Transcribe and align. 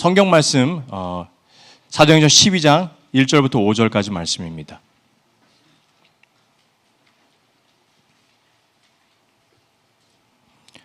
성경 0.00 0.30
말씀 0.30 0.82
어, 0.88 1.28
사도행전 1.90 2.26
12장 2.26 2.88
1절부터 3.14 3.56
5절까지 3.56 4.10
말씀입니다. 4.10 4.80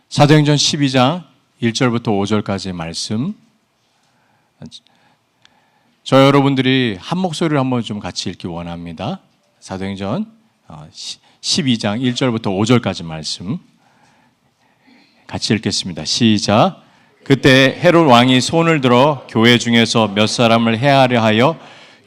사도행전 0.09 0.57
12장 0.57 1.23
1절부터 1.61 2.07
5절까지의 2.07 2.73
말씀. 2.73 3.33
저 6.03 6.25
여러분들이 6.25 6.97
한 6.99 7.17
목소리를 7.17 7.57
한번 7.57 7.83
좀 7.83 7.99
같이 7.99 8.29
읽기 8.29 8.47
원합니다. 8.47 9.21
사도행전 9.61 10.29
12장 10.67 12.01
1절부터 12.01 12.47
5절까지 12.47 13.05
말씀. 13.05 13.59
같이 15.25 15.53
읽겠습니다. 15.53 16.03
시작. 16.03 16.84
그때 17.25 17.79
헤롯 17.83 18.07
왕이 18.07 18.39
손을 18.39 18.81
들어 18.81 19.25
교회 19.27 19.57
중에서 19.57 20.11
몇 20.13 20.27
사람을 20.27 20.77
해하려 20.77 21.23
하여 21.23 21.57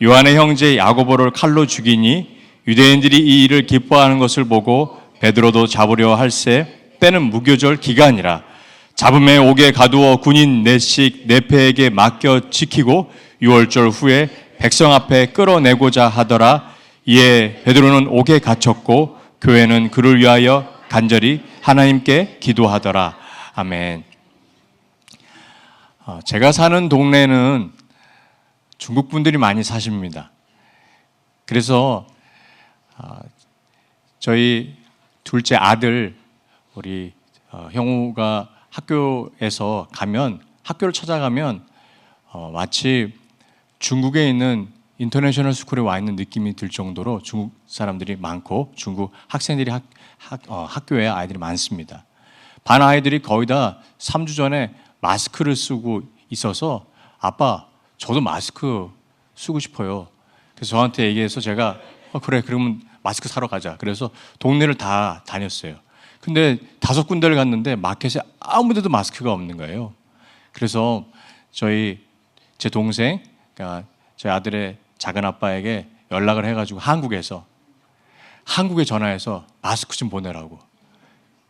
요한의 0.00 0.36
형제 0.36 0.76
야고보를 0.76 1.32
칼로 1.32 1.66
죽이니 1.66 2.38
유대인들이 2.68 3.18
이 3.18 3.44
일을 3.44 3.66
기뻐하는 3.66 4.20
것을 4.20 4.44
보고 4.44 4.96
베드로도 5.18 5.66
잡으려 5.66 6.14
할세 6.14 6.68
때는 7.00 7.22
무교절 7.22 7.78
기간이라 7.78 8.44
잡음에 8.94 9.38
옥에 9.38 9.72
가두어 9.72 10.18
군인 10.18 10.62
넷씩 10.62 11.24
네패에게 11.26 11.90
맡겨 11.90 12.50
지키고 12.50 13.10
유월절 13.42 13.88
후에 13.88 14.28
백성 14.58 14.92
앞에 14.92 15.32
끌어내고자 15.32 16.06
하더라 16.06 16.70
이에 17.06 17.62
베드로는 17.64 18.06
옥에 18.06 18.38
갇혔고 18.38 19.16
교회는 19.40 19.90
그를 19.90 20.20
위하여 20.20 20.64
간절히 20.88 21.40
하나님께 21.60 22.36
기도하더라 22.38 23.16
아멘. 23.56 24.07
어, 26.08 26.20
제가 26.24 26.52
사는 26.52 26.88
동네는 26.88 27.70
중국 28.78 29.10
분들이 29.10 29.36
많이 29.36 29.62
사십니다. 29.62 30.30
그래서 31.44 32.06
어, 32.96 33.18
저희 34.18 34.74
둘째 35.22 35.56
아들 35.56 36.16
우리 36.74 37.12
어, 37.50 37.68
형우가 37.72 38.48
학교에서 38.70 39.86
가면 39.92 40.40
학교를 40.62 40.94
찾아가면 40.94 41.66
마치 42.54 43.12
중국에 43.78 44.30
있는 44.30 44.68
international 44.96 45.52
school에 45.52 45.82
와 45.82 45.98
있는 45.98 46.16
느낌이 46.16 46.56
들 46.56 46.70
정도로 46.70 47.20
중국 47.20 47.52
사람들이 47.66 48.16
많고 48.16 48.72
중국 48.74 49.12
학생들이 49.26 49.70
학, 49.70 49.82
학, 50.16 50.40
어, 50.48 50.64
학교에 50.64 51.06
아이들이 51.06 51.38
많습니다. 51.38 52.06
반 52.64 52.80
아이들이 52.80 53.20
거의 53.20 53.46
다 53.46 53.78
3주 53.98 54.34
전에 54.34 54.74
마스크를 55.00 55.56
쓰고 55.56 56.02
있어서 56.30 56.86
아빠 57.18 57.66
저도 57.96 58.20
마스크 58.20 58.90
쓰고 59.34 59.58
싶어요. 59.58 60.08
그래서 60.54 60.70
저한테 60.70 61.06
얘기해서 61.06 61.40
제가 61.40 61.78
어, 62.12 62.18
그래 62.18 62.42
그러면 62.44 62.82
마스크 63.02 63.28
사러 63.28 63.46
가자. 63.46 63.76
그래서 63.76 64.10
동네를 64.38 64.74
다 64.74 65.22
다녔어요. 65.26 65.76
근데 66.20 66.58
다섯 66.80 67.06
군데를 67.06 67.36
갔는데 67.36 67.76
마켓에 67.76 68.20
아무 68.40 68.74
데도 68.74 68.88
마스크가 68.88 69.32
없는 69.32 69.56
거예요. 69.56 69.94
그래서 70.52 71.04
저희 71.52 72.04
제 72.58 72.68
동생, 72.68 73.22
그러니까 73.54 73.88
저희 74.16 74.32
아들의 74.32 74.78
작은 74.98 75.24
아빠에게 75.24 75.88
연락을 76.10 76.44
해가지고 76.44 76.80
한국에서 76.80 77.46
한국에 78.44 78.84
전화해서 78.84 79.46
마스크 79.62 79.96
좀 79.96 80.08
보내라고. 80.08 80.58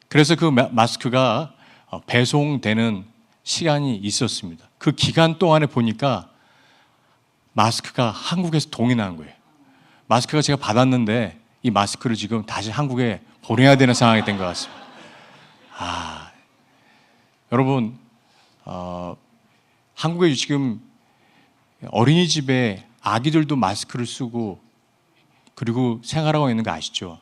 그래서 0.08 0.34
그 0.34 0.44
마스크가 0.44 1.54
어, 1.86 2.00
배송되는 2.00 3.04
시간이 3.48 3.96
있었습니다. 3.96 4.68
그 4.76 4.92
기간 4.92 5.38
동안에 5.38 5.64
보니까 5.64 6.28
마스크가 7.54 8.10
한국에서 8.10 8.68
동인한 8.68 9.16
거예요. 9.16 9.32
마스크가 10.06 10.42
제가 10.42 10.58
받았는데 10.58 11.40
이 11.62 11.70
마스크를 11.70 12.14
지금 12.14 12.44
다시 12.44 12.70
한국에 12.70 13.22
보내야 13.42 13.76
되는 13.76 13.94
상황이 13.94 14.22
된 14.22 14.36
것 14.36 14.44
같습니다. 14.44 14.82
아, 15.78 16.30
여러분, 17.50 17.98
어, 18.66 19.16
한국에 19.94 20.34
지금 20.34 20.82
어린이집에 21.86 22.86
아기들도 23.00 23.56
마스크를 23.56 24.04
쓰고 24.06 24.60
그리고 25.54 26.02
생활하고 26.04 26.50
있는 26.50 26.64
거 26.64 26.70
아시죠? 26.70 27.18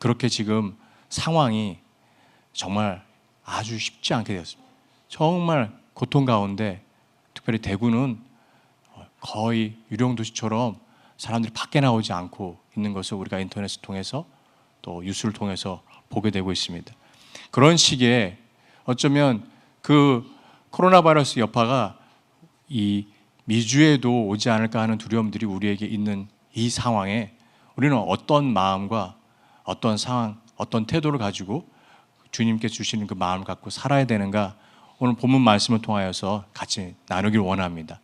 그렇게 0.00 0.28
지금 0.28 0.76
상황이 1.08 1.78
정말 2.52 3.04
아주 3.44 3.78
쉽지 3.78 4.12
않게 4.12 4.34
되었습니다. 4.34 4.65
정말 5.16 5.72
고통 5.94 6.26
가운데 6.26 6.84
특별히 7.32 7.58
대구는 7.58 8.20
거의 9.18 9.74
유령 9.90 10.14
도시처럼 10.14 10.76
사람들이 11.16 11.54
밖에 11.54 11.80
나오지 11.80 12.12
않고 12.12 12.58
있는 12.76 12.92
것을 12.92 13.16
우리가 13.16 13.38
인터넷을 13.38 13.80
통해서 13.80 14.26
또 14.82 15.02
뉴스를 15.02 15.32
통해서 15.32 15.82
보게 16.10 16.30
되고 16.30 16.52
있습니다. 16.52 16.92
그런 17.50 17.78
시기에 17.78 18.36
어쩌면 18.84 19.48
그 19.80 20.22
코로나 20.68 21.00
바이러스 21.00 21.38
여파가 21.38 21.96
이 22.68 23.06
미주에도 23.46 24.26
오지 24.26 24.50
않을까 24.50 24.82
하는 24.82 24.98
두려움들이 24.98 25.46
우리에게 25.46 25.86
있는 25.86 26.28
이 26.52 26.68
상황에 26.68 27.32
우리는 27.76 27.96
어떤 27.96 28.44
마음과 28.52 29.16
어떤 29.64 29.96
상황, 29.96 30.38
어떤 30.56 30.84
태도를 30.84 31.18
가지고 31.18 31.66
주님께 32.32 32.68
주시는 32.68 33.06
그 33.06 33.14
마음을 33.14 33.46
갖고 33.46 33.70
살아야 33.70 34.04
되는가 34.04 34.56
오늘 34.98 35.14
본문 35.14 35.42
말씀을 35.42 35.82
통하여서 35.82 36.44
같이 36.54 36.94
나누길 37.06 37.40
원합니다. 37.40 38.00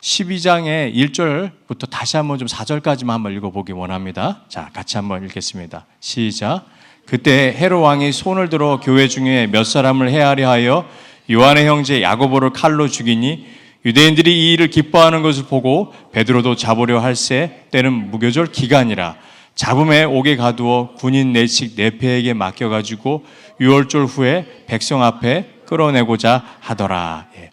12장의 0.00 0.92
1절부터 0.92 1.88
다시 1.88 2.16
한번 2.16 2.38
좀 2.38 2.48
4절까지만 2.48 3.10
한번 3.10 3.32
읽어보기 3.32 3.70
원합니다. 3.70 4.42
자, 4.48 4.68
같이 4.72 4.96
한번 4.96 5.24
읽겠습니다. 5.24 5.86
시작. 6.00 6.64
그때 7.06 7.54
헤로 7.56 7.80
왕이 7.80 8.10
손을 8.10 8.48
들어 8.48 8.80
교회 8.80 9.06
중에 9.06 9.46
몇 9.46 9.62
사람을 9.62 10.10
해하려 10.10 10.50
하여 10.50 10.88
요한의 11.30 11.68
형제 11.68 12.02
야고보를 12.02 12.50
칼로 12.50 12.88
죽이니 12.88 13.46
유대인들이 13.84 14.48
이 14.48 14.52
일을 14.54 14.68
기뻐하는 14.68 15.22
것을 15.22 15.44
보고 15.44 15.94
베드로도 16.10 16.56
잡으려 16.56 16.98
할새 16.98 17.66
때는 17.70 18.10
무교절 18.10 18.46
기간이라 18.46 19.14
잡음에 19.54 20.02
옥에 20.02 20.34
가두어 20.34 20.94
군인 20.96 21.32
내식 21.32 21.76
내패에게 21.76 22.34
맡겨가지고 22.34 23.24
유월절 23.60 24.06
후에 24.06 24.64
백성 24.66 25.04
앞에 25.04 25.55
끌어내고자 25.66 26.44
하더라. 26.60 27.28
예. 27.36 27.50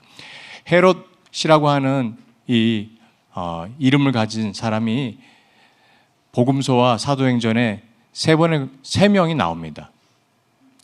헤롯이라고 0.71 1.69
하는 1.69 2.17
이 2.47 2.89
어, 3.35 3.65
이름을 3.79 4.11
가진 4.11 4.53
사람이 4.53 5.17
복음서와 6.31 6.97
사도행전에 6.97 7.83
세 8.11 8.35
번에 8.35 8.67
세 8.83 9.07
명이 9.07 9.35
나옵니다. 9.35 9.91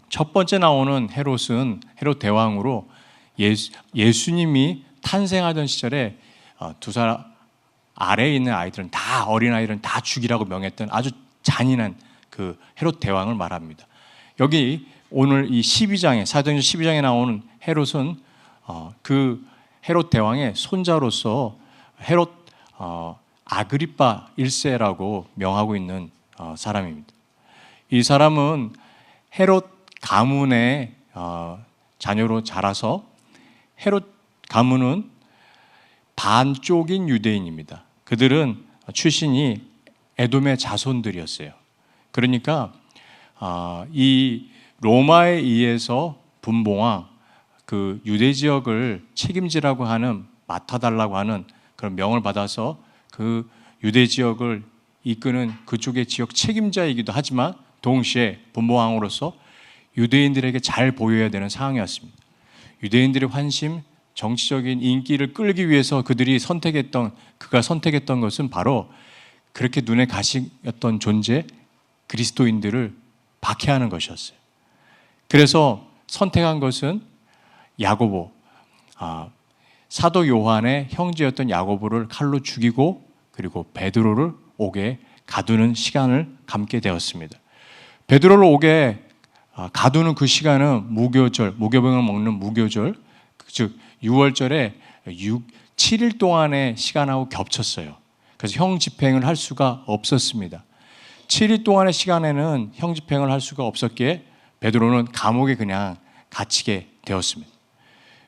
첫 0.10 0.34
번째 0.34 0.58
나오는 0.58 1.10
헤롯은 1.12 1.82
헤롯 2.02 2.20
대왕으로 2.20 2.90
예수, 3.38 3.72
예수님이 3.96 4.84
탄생하던 5.02 5.68
시절에 5.68 6.18
어, 6.58 6.74
두 6.80 6.92
사람 6.92 7.24
아래에 7.96 8.36
있는 8.36 8.54
아이들은 8.54 8.90
다 8.92 9.26
어린 9.26 9.54
아이들은 9.54 9.82
다 9.82 10.00
죽이라고 10.02 10.46
명했던 10.46 10.90
아주 10.92 11.12
잔인한 11.44 11.96
그 12.30 12.58
헤롯 12.82 13.00
대왕을 13.00 13.36
말합니다. 13.36 13.86
여기 14.40 14.88
오늘 15.12 15.52
이 15.52 15.62
12장에 15.62 16.24
사도행전 16.24 16.62
12장에 16.62 17.02
나오는 17.02 17.42
헤롯은 17.68 18.20
어, 18.66 18.94
그 19.02 19.44
헤롯 19.88 20.12
대왕의 20.12 20.54
손자로서 20.56 21.58
헤롯 22.02 22.32
어, 22.78 23.20
아그리파 23.44 24.30
1세라고 24.38 25.26
명하고 25.34 25.76
있는 25.76 26.12
어, 26.38 26.54
사람입니다. 26.56 27.12
이 27.90 28.04
사람은 28.04 28.74
헤롯 29.40 29.68
가문의 30.02 30.94
어, 31.16 31.64
자녀로 31.98 32.44
자라서 32.44 33.04
헤롯 33.84 34.14
가문은 34.48 35.10
반쪽인 36.16 37.10
유대인입니다. 37.10 37.84
그들은 38.04 38.64
출신이 38.94 39.64
에돔의 40.20 40.60
자손들이었어요. 40.60 41.52
그러니까 42.12 42.74
어, 43.40 43.86
이 43.92 44.50
로마에 44.82 45.32
의해서 45.34 46.22
분봉왕 46.42 47.08
그 47.66 48.02
유대 48.06 48.34
지역을 48.34 49.06
책임지라고 49.14 49.86
하는 49.86 50.26
맡아달라고 50.48 51.18
하는 51.18 51.46
그런 51.76 51.96
명을 51.96 52.22
받아서 52.22 52.82
그 53.12 53.50
유대 53.84 54.08
지역을 54.08 54.64
이끄는 55.04 55.54
그쪽의 55.66 56.06
지역 56.08 56.34
책임자이기도 56.34 57.12
하지만 57.14 57.54
동시에 57.82 58.40
분봉왕으로서 58.54 59.34
유대인들에게 59.98 60.60
잘 60.60 60.92
보여야 60.92 61.30
되는 61.30 61.50
상황이었습니다. 61.50 62.18
유대인들의 62.84 63.30
환심, 63.30 63.82
정치적인 64.14 64.82
인기를 64.82 65.34
끌기 65.34 65.70
위해서 65.70 66.02
그들이 66.02 66.40
선택했던 66.40 67.12
그가 67.38 67.62
선택했던 67.62 68.20
것은 68.20 68.50
바로 68.50 68.90
그렇게 69.54 69.82
눈에 69.82 70.06
가시였던 70.06 71.00
존재 71.00 71.46
그리스도인들을 72.08 72.96
박해하는 73.42 73.90
것이었어요. 73.90 74.39
그래서 75.30 75.88
선택한 76.08 76.60
것은 76.60 77.02
야고보, 77.80 78.32
아, 78.98 79.30
사도 79.88 80.28
요한의 80.28 80.88
형제였던 80.90 81.50
야고보를 81.50 82.08
칼로 82.08 82.42
죽이고 82.42 83.08
그리고 83.32 83.66
베드로를 83.74 84.34
옥에 84.58 85.00
가두는 85.28 85.76
시간을 85.76 86.36
감게 86.48 86.80
되었습니다. 86.80 87.38
베드로를 88.08 88.44
옥에 88.44 89.06
아, 89.54 89.70
가두는 89.72 90.16
그 90.16 90.26
시간은 90.26 90.94
무교절, 90.94 91.54
무교병을 91.58 92.02
먹는 92.02 92.34
무교절, 92.34 92.96
즉 93.48 93.78
6월절에 94.04 94.74
6, 95.08 95.44
7일 95.76 96.18
동안의 96.18 96.76
시간하고 96.76 97.30
겹쳤어요. 97.30 97.96
그래서 98.38 98.56
형 98.56 98.80
집행을 98.80 99.26
할 99.26 99.36
수가 99.36 99.84
없었습니다. 99.86 100.64
7일 101.28 101.64
동안의 101.64 101.94
시간에는 101.94 102.72
형 102.74 102.96
집행을 102.96 103.30
할 103.32 103.42
수가 103.42 103.66
없었기에 103.66 104.29
베드로는 104.60 105.12
감옥에 105.12 105.56
그냥 105.56 105.96
갇히게 106.30 106.90
되었습니다. 107.06 107.52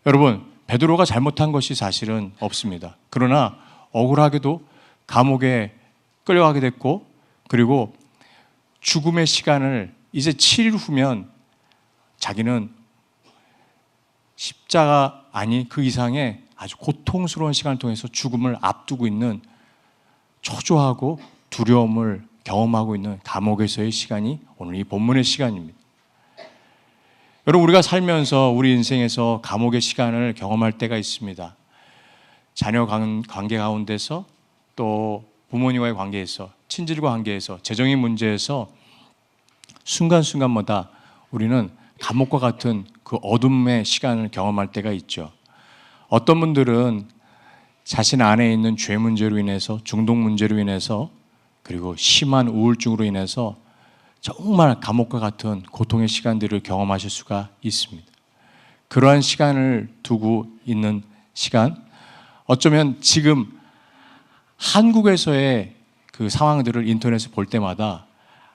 여러분, 0.06 0.46
베드로가 0.68 1.06
잘못한 1.06 1.52
것이 1.52 1.76
사실은 1.76 2.34
없습니다. 2.40 2.96
그러나 3.10 3.58
억울하게도 3.92 4.66
감옥에 5.06 5.76
끌려가게 6.24 6.62
됐고 6.62 7.06
그리고 7.50 7.94
죽음의 8.80 9.28
시간을 9.28 9.94
이제 10.14 10.32
7일 10.32 10.78
후면 10.78 11.30
자기는 12.18 12.74
십자가 14.36 15.26
아니 15.32 15.68
그 15.68 15.84
이상의 15.84 16.44
아주 16.56 16.78
고통스러운 16.78 17.54
시간을 17.54 17.78
통해서 17.80 18.08
죽음을 18.08 18.58
앞두고 18.62 19.08
있는 19.08 19.42
초조하고 20.42 21.20
두려움을 21.50 22.28
경험하고 22.44 22.96
있는 22.96 23.20
감옥에서의 23.24 23.92
시간이 23.92 24.40
오늘 24.58 24.76
이 24.76 24.84
본문의 24.84 25.24
시간입니다. 25.24 25.81
여러분 27.48 27.64
우리가 27.64 27.82
살면서 27.82 28.50
우리 28.50 28.72
인생에서 28.72 29.40
감옥의 29.42 29.82
시간을 29.82 30.36
경험할 30.36 30.74
때가 30.74 30.96
있습니다. 30.96 31.56
자녀 32.54 32.86
관계 32.86 33.58
가운데서 33.58 34.26
또 34.76 35.24
부모님과의 35.50 35.96
관계에서 35.96 36.52
친질과 36.68 37.10
관계에서 37.10 37.58
재정의 37.64 37.96
문제에서 37.96 38.70
순간순간마다 39.84 40.92
우리는 41.32 41.72
감옥과 42.00 42.38
같은 42.38 42.86
그 43.04 43.18
어둠의 43.24 43.86
시간을 43.86 44.30
경험할 44.30 44.72
때가 44.72 44.92
있죠. 44.92 45.32
어떤 46.10 46.40
분들은 46.42 47.08
자신 47.84 48.22
안에 48.22 48.54
있는 48.54 48.78
죄 48.78 48.98
문제로 48.98 49.40
인해서 49.40 49.80
중독 49.84 50.16
문제로 50.16 50.60
인해서 50.60 51.10
그리고 51.64 51.96
심한 51.96 52.48
우울증으로 52.48 53.04
인해서 53.04 53.58
정말 54.22 54.80
감옥과 54.80 55.20
같은 55.20 55.64
고통의 55.64 56.08
시간들을 56.08 56.62
경험하실 56.62 57.10
수가 57.10 57.50
있습니다. 57.64 58.08
그러한 58.88 59.22
시간을 59.22 59.92
두고 60.04 60.46
있는 60.64 61.02
시간, 61.34 61.76
어쩌면 62.46 63.02
지금 63.02 63.60
한국에서의 64.58 65.74
그 66.12 66.30
상황들을 66.30 66.88
인터넷에 66.88 67.32
볼 67.32 67.48
때마다 67.48 68.06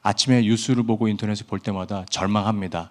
아침에 0.03 0.43
뉴스를 0.43 0.85
보고 0.85 1.09
인터넷에 1.09 1.45
볼 1.45 1.59
때마다 1.59 2.05
절망합니다. 2.11 2.91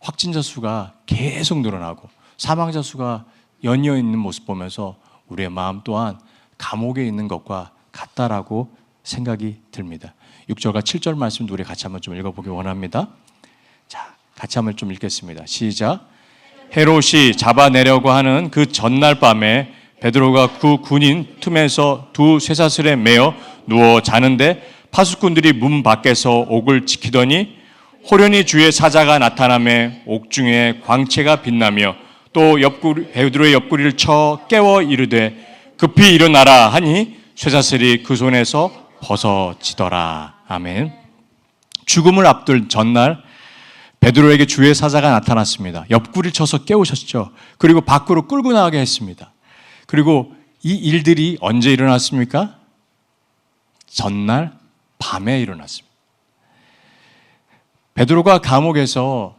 확진자 0.00 0.42
수가 0.42 0.94
계속 1.06 1.60
늘어나고 1.60 2.08
사망자 2.36 2.82
수가 2.82 3.24
연이어 3.62 3.96
있는 3.96 4.18
모습 4.18 4.46
보면서 4.46 4.96
우리의 5.28 5.48
마음 5.48 5.80
또한 5.84 6.18
감옥에 6.58 7.06
있는 7.06 7.28
것과 7.28 7.70
같다라고 7.92 8.76
생각이 9.04 9.60
듭니다. 9.70 10.12
6절과 10.50 10.80
7절 10.80 11.16
말씀 11.16 11.48
우리 11.50 11.64
같이 11.64 11.84
한번 11.84 12.00
좀 12.00 12.16
읽어보기 12.16 12.48
원합니다. 12.48 13.08
자, 13.88 14.14
같이 14.36 14.58
한번 14.58 14.76
좀 14.76 14.92
읽겠습니다. 14.92 15.44
시작. 15.44 16.08
헤롯이 16.76 17.36
잡아내려고 17.36 18.10
하는 18.10 18.50
그 18.50 18.66
전날 18.66 19.18
밤에 19.18 19.72
베드로가 20.00 20.58
그 20.58 20.78
군인 20.78 21.26
틈에서 21.40 22.10
두 22.12 22.38
쇠사슬에 22.38 22.94
매어 22.94 23.34
누워 23.66 24.00
자는데 24.02 24.62
파수꾼들이 24.92 25.54
문 25.54 25.82
밖에서 25.82 26.46
옥을 26.48 26.86
지키더니 26.86 27.56
호련히 28.08 28.46
주의 28.46 28.70
사자가 28.70 29.18
나타남에 29.18 30.02
옥중에 30.06 30.80
광채가 30.84 31.42
빛나며 31.42 31.96
또 32.32 32.60
옆구리 32.60 33.10
베드로의 33.10 33.52
옆구리를 33.52 33.96
쳐 33.96 34.40
깨워 34.48 34.82
이르되 34.82 35.74
급히 35.76 36.14
일어나라 36.14 36.68
하니 36.68 37.16
쇠사슬이 37.34 38.04
그 38.04 38.14
손에서 38.14 38.70
벗어지더라. 39.00 40.35
아멘. 40.48 40.92
죽음을 41.86 42.26
앞둘 42.26 42.68
전날 42.68 43.22
베드로에게 44.00 44.46
주의 44.46 44.74
사자가 44.74 45.10
나타났습니다. 45.10 45.86
옆구리를 45.90 46.32
쳐서 46.32 46.64
깨우셨죠. 46.64 47.32
그리고 47.58 47.80
밖으로 47.80 48.26
끌고 48.28 48.52
나가게 48.52 48.78
했습니다. 48.78 49.32
그리고 49.86 50.34
이 50.62 50.74
일들이 50.74 51.38
언제 51.40 51.72
일어났습니까? 51.72 52.58
전날 53.86 54.56
밤에 54.98 55.40
일어났습니다. 55.40 55.94
베드로가 57.94 58.38
감옥에서 58.40 59.36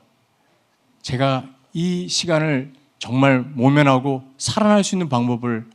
제가 1.02 1.46
이 1.74 2.08
시간을 2.10 2.74
정말 3.00 3.42
모면하고 3.42 4.24
살아날 4.38 4.84
수 4.84 4.96
있는 4.96 5.10
방법을 5.10 5.68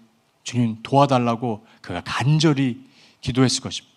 주님 0.43 0.79
도와달라고 0.83 1.65
그가 1.81 2.03
간절히 2.05 2.85
기도했을 3.21 3.63
것입니다. 3.63 3.92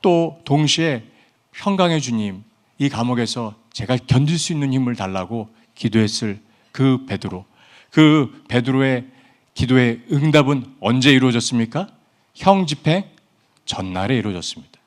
또 0.00 0.40
동시에 0.44 1.04
평강의 1.52 2.00
주님 2.00 2.44
이 2.78 2.88
감옥에서 2.88 3.54
제가 3.72 3.96
견딜 4.06 4.38
수 4.38 4.52
있는 4.52 4.72
힘을 4.72 4.94
달라고 4.96 5.48
기도했을 5.74 6.40
그 6.72 7.04
베드로 7.06 7.44
그 7.90 8.44
베드로의 8.48 9.06
기도의 9.54 10.02
응답은 10.12 10.76
언제 10.80 11.10
이루어졌습니까? 11.12 11.88
형 12.34 12.66
집행 12.66 13.04
전날에 13.64 14.16
이루어졌습니다. 14.16 14.78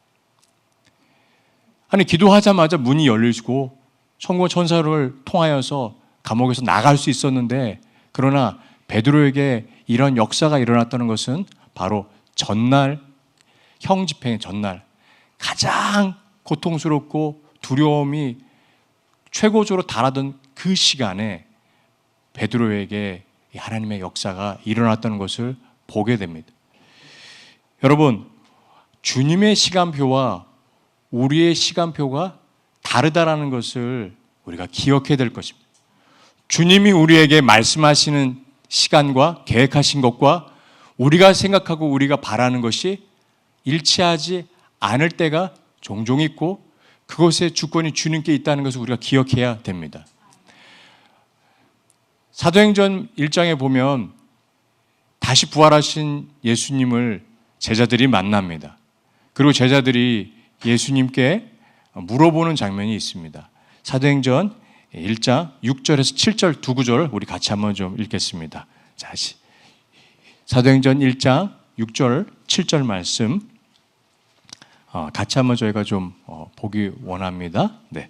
아니 1.90 2.06
기도하자마자 2.06 2.78
문이 2.78 3.06
열리고 3.06 3.78
천국 4.18 4.48
천사를 4.48 5.16
통하여서 5.25 5.96
감옥에서 6.24 6.62
나갈 6.62 6.98
수 6.98 7.10
있었는데 7.10 7.81
그러나 8.13 8.60
베드로에게 8.88 9.68
이런 9.88 10.16
역사가 10.16 10.60
일어났다는 10.60 11.08
것은 11.08 11.46
바로 11.74 12.06
전날 12.36 13.02
형 13.81 14.06
집행의 14.08 14.40
전날 14.40 14.86
가장 15.42 16.16
고통스럽고 16.44 17.44
두려움이 17.62 18.38
최고조로 19.32 19.84
달하던 19.84 20.40
그 20.54 20.76
시간에 20.76 21.46
베드로에게 22.34 23.24
하나님의 23.56 24.00
역사가 24.00 24.60
일어났다는 24.63 25.18
것을 25.18 25.56
보게 25.88 26.15
됩니다. 26.18 26.51
여러분, 27.84 28.30
주님의 29.01 29.56
시간표와 29.56 30.46
우리의 31.10 31.56
시간표가 31.56 32.38
다르다라는 32.84 33.50
것을 33.50 34.15
우리가 34.46 34.68
기억해야 34.72 35.18
될 35.18 35.34
것입니다. 35.34 35.68
주님이 36.48 36.92
우리에게 36.92 37.42
말씀하시는 37.42 38.44
시간과 38.70 39.44
계획하신 39.46 40.01
것과 40.01 40.54
우리가 40.98 41.34
생각하고 41.34 41.89
우리가 41.89 42.18
바라는 42.18 42.62
것이 42.62 43.04
일치하지 43.63 44.48
않을 44.82 45.10
때가 45.10 45.54
종종 45.80 46.20
있고 46.20 46.62
그것의 47.06 47.54
주권이 47.54 47.94
주님께 47.94 48.34
있다는 48.36 48.64
것을 48.64 48.82
우리가 48.82 48.98
기억해야 49.00 49.60
됩니다. 49.60 50.06
사도행전 52.32 53.10
1장에 53.18 53.58
보면 53.58 54.12
다시 55.20 55.50
부활하신 55.50 56.30
예수님을 56.44 57.24
제자들이 57.60 58.08
만납니다. 58.08 58.78
그리고 59.34 59.54
제자들이 59.54 60.34
예수님께 60.66 61.52
물어보는 61.94 62.56
장면이 62.56 62.96
있습니다. 62.96 63.50
사도행전 63.84 64.56
1장 64.94 65.52
6절에서 65.64 66.16
7절 66.16 66.62
두 66.62 66.74
구절 66.74 67.10
우리 67.12 67.26
같이 67.26 67.52
한번 67.52 67.74
좀 67.74 68.00
읽겠습니다. 68.00 68.66
자, 68.96 69.14
사도행전 70.46 71.00
1장 71.00 71.54
6절 71.78 72.28
7절 72.48 72.86
말씀 72.86 73.50
어, 74.93 75.10
같이 75.13 75.38
한번 75.38 75.55
저희가 75.55 75.83
좀 75.83 76.13
어, 76.25 76.50
보기 76.55 76.91
원합니다. 77.03 77.71
네. 77.89 78.10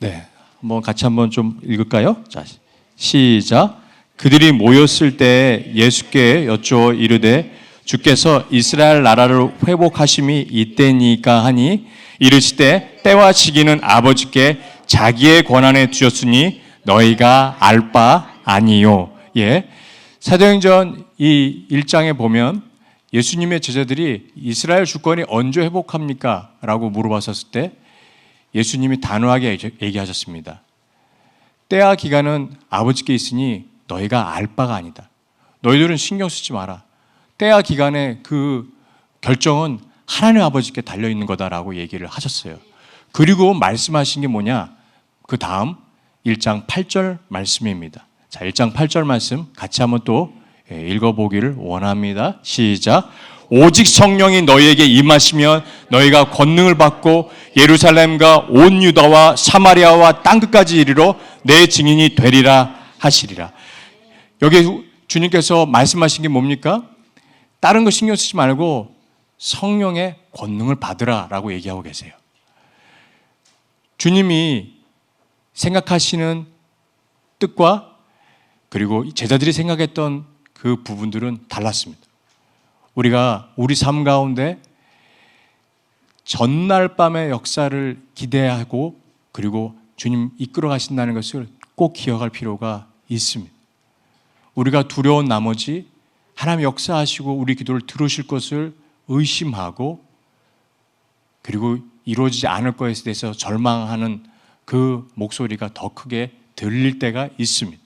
네. 0.00 0.26
한번 0.60 0.82
같이 0.82 1.04
한번 1.04 1.30
좀 1.30 1.60
읽을까요? 1.62 2.24
자, 2.28 2.44
시작. 2.96 3.80
그들이 4.16 4.50
모였을 4.50 5.16
때 5.16 5.70
예수께 5.74 6.46
여쭈어 6.46 6.94
이르되 6.94 7.56
주께서 7.84 8.44
이스라엘 8.50 9.02
나라를 9.04 9.52
회복하심이 9.66 10.48
이때니까 10.50 11.44
하니 11.44 11.86
이르시되 12.18 13.00
때와 13.04 13.32
시기는 13.32 13.78
아버지께 13.82 14.60
자기의 14.86 15.44
권한에 15.44 15.90
두셨으니 15.92 16.60
너희가 16.82 17.56
알 17.60 17.92
바 17.92 18.34
아니요. 18.44 19.12
예. 19.36 19.68
사도행전 20.20 21.04
이 21.18 21.66
1장에 21.68 22.16
보면 22.16 22.62
예수님의 23.12 23.60
제자들이 23.60 24.28
이스라엘 24.36 24.84
주권이 24.84 25.24
언제 25.28 25.60
회복합니까? 25.62 26.52
라고 26.60 26.90
물어봤었을 26.90 27.50
때 27.50 27.72
예수님이 28.54 29.00
단호하게 29.00 29.58
얘기하셨습니다. 29.82 30.62
때와 31.68 31.96
기간은 31.96 32.54
아버지께 32.70 33.14
있으니 33.14 33.66
너희가 33.88 34.34
알 34.34 34.46
바가 34.46 34.74
아니다. 34.74 35.10
너희들은 35.60 35.96
신경 35.96 36.28
쓰지 36.28 36.52
마라. 36.52 36.84
때와 37.36 37.62
기간의 37.62 38.20
그 38.22 38.70
결정은 39.20 39.80
하나님 40.06 40.42
아버지께 40.42 40.82
달려 40.82 41.08
있는 41.08 41.26
거다라고 41.26 41.76
얘기를 41.76 42.06
하셨어요. 42.06 42.58
그리고 43.10 43.54
말씀하신 43.54 44.22
게 44.22 44.28
뭐냐? 44.28 44.72
그 45.26 45.36
다음 45.36 45.74
1장 46.24 46.66
8절 46.66 47.18
말씀입니다. 47.28 48.06
자, 48.28 48.40
1장 48.40 48.72
8절 48.72 49.04
말씀 49.04 49.52
같이 49.54 49.82
한번 49.82 50.00
또 50.04 50.32
예, 50.32 50.37
읽어보기를 50.70 51.54
원합니다. 51.58 52.38
시작. 52.42 53.10
오직 53.50 53.86
성령이 53.86 54.42
너희에게 54.42 54.84
임하시면 54.84 55.64
너희가 55.90 56.30
권능을 56.30 56.76
받고 56.76 57.30
예루살렘과 57.56 58.46
온 58.50 58.82
유다와 58.82 59.36
사마리아와 59.36 60.22
땅 60.22 60.38
끝까지 60.38 60.76
이르러 60.78 61.14
내 61.42 61.66
증인이 61.66 62.14
되리라 62.14 62.78
하시리라. 62.98 63.52
여기 64.42 64.84
주님께서 65.08 65.64
말씀하신 65.64 66.22
게 66.22 66.28
뭡니까? 66.28 66.86
다른 67.60 67.84
거 67.84 67.90
신경 67.90 68.14
쓰지 68.16 68.36
말고 68.36 68.94
성령의 69.38 70.16
권능을 70.32 70.76
받으라라고 70.76 71.52
얘기하고 71.54 71.82
계세요. 71.82 72.12
주님이 73.96 74.74
생각하시는 75.54 76.46
뜻과 77.38 77.96
그리고 78.68 79.08
제자들이 79.12 79.52
생각했던 79.52 80.26
그 80.58 80.82
부분들은 80.82 81.44
달랐습니다. 81.48 82.02
우리가 82.94 83.52
우리 83.56 83.74
삶 83.76 84.02
가운데 84.02 84.60
전날 86.24 86.96
밤의 86.96 87.30
역사를 87.30 88.02
기대하고 88.14 89.00
그리고 89.30 89.78
주님 89.96 90.30
이끌어 90.36 90.68
가신다는 90.68 91.14
것을 91.14 91.48
꼭 91.74 91.92
기억할 91.92 92.30
필요가 92.30 92.88
있습니다. 93.08 93.52
우리가 94.54 94.88
두려운 94.88 95.26
나머지 95.26 95.88
하나님 96.34 96.64
역사하시고 96.64 97.32
우리 97.34 97.54
기도를 97.54 97.82
들으실 97.86 98.26
것을 98.26 98.74
의심하고 99.06 100.04
그리고 101.42 101.78
이루어지지 102.04 102.48
않을 102.48 102.72
것에 102.72 103.04
대해서 103.04 103.32
절망하는 103.32 104.24
그 104.64 105.08
목소리가 105.14 105.70
더 105.72 105.94
크게 105.94 106.32
들릴 106.56 106.98
때가 106.98 107.28
있습니다. 107.38 107.80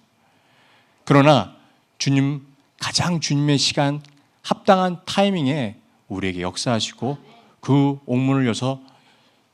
그러나 1.04 1.54
주님 1.98 2.46
가장 2.82 3.20
주님의 3.20 3.58
시간 3.58 4.02
합당한 4.42 5.00
타이밍에 5.06 5.76
우리에게 6.08 6.42
역사하시고 6.42 7.16
그 7.60 8.00
옥문을 8.06 8.48
여서 8.48 8.80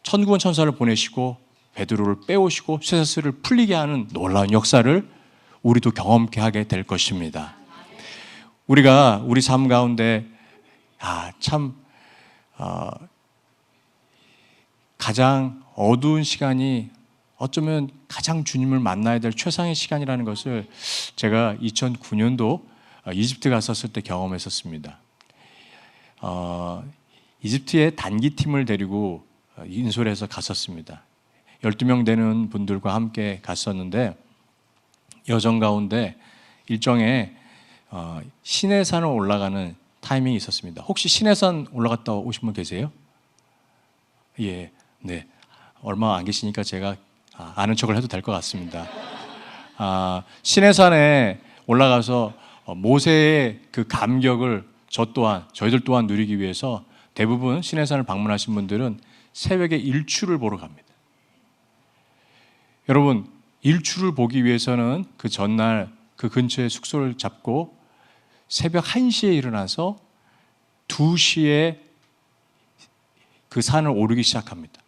천구원 0.03 0.39
천사를 0.39 0.73
보내시고 0.73 1.37
베드로를 1.75 2.23
빼오시고 2.27 2.81
쇠사슬을 2.83 3.33
풀리게 3.43 3.75
하는 3.75 4.09
놀라운 4.15 4.51
역사를 4.51 5.07
우리도 5.63 5.91
경험케 5.91 6.41
하게 6.41 6.67
될 6.67 6.85
것입니다. 6.85 7.55
우리가 8.67 9.23
우리 9.27 9.43
삶 9.43 9.69
가운데 9.69 10.25
아참 10.99 11.77
어, 12.57 12.91
가장 14.97 15.63
어두운 15.75 16.25
시간이 16.25 16.89
어쩌면 17.37 17.91
가장 18.09 18.43
주님을 18.43 18.81
만나야 18.81 19.19
될 19.19 19.35
최상의 19.35 19.75
시간이라는 19.75 20.25
것을 20.25 20.67
제가 21.15 21.57
2009년도 21.61 22.78
이집트 23.13 23.51
갔었을 23.51 23.93
때 23.93 24.01
경험했었습니다. 24.01 24.99
어, 26.21 26.85
이집트의 27.43 27.97
단기 27.97 28.31
팀을 28.31 28.65
데리고 28.65 29.25
인솔해서 29.67 30.27
갔었습니다. 30.27 31.03
12명 31.63 32.05
되는 32.05 32.49
분들과 32.51 32.95
함께 32.95 33.41
갔었는데 33.43 34.17
여정 35.29 35.59
가운데 35.59 36.17
일정에 36.69 37.33
어, 37.91 38.21
시내산을 38.43 39.07
올라가는 39.07 39.75
타이밍이 40.01 40.37
있었습니다. 40.37 40.83
혹시 40.83 41.09
시내산 41.09 41.67
올라갔다 41.73 42.13
오신 42.13 42.43
분 42.43 42.53
계세요? 42.53 42.93
예, 44.41 44.71
네. 45.01 45.27
얼마 45.83 46.17
안 46.17 46.25
계시니까 46.25 46.63
제가 46.63 46.97
아, 47.37 47.53
아는 47.57 47.77
척을 47.77 47.97
해도 47.97 48.09
될 48.09 48.21
것 48.23 48.33
같습니다. 48.33 48.87
아, 49.77 50.23
시내산에 50.43 51.41
올라가서 51.67 52.27
어, 52.27 52.48
모세의 52.75 53.61
그 53.71 53.87
감격을 53.87 54.69
저 54.89 55.07
또한 55.07 55.47
저희들 55.53 55.81
또한 55.81 56.07
누리기 56.07 56.39
위해서 56.39 56.85
대부분 57.15 57.63
시내산을 57.63 58.05
방문하신 58.05 58.55
분들은 58.55 59.01
새벽에 59.33 59.77
일출을 59.77 60.39
보러 60.39 60.57
갑니다. 60.57 60.87
여러분 62.89 63.27
일출을 63.63 64.15
보기 64.15 64.45
위해서는 64.45 65.05
그 65.17 65.29
전날 65.29 65.91
그 66.17 66.29
근처에 66.29 66.69
숙소를 66.69 67.17
잡고 67.17 67.77
새벽 68.49 68.85
1시에 68.85 69.35
일어나서 69.35 69.97
2시에 70.89 71.79
그 73.49 73.61
산을 73.61 73.91
오르기 73.91 74.23
시작합니다. 74.23 74.81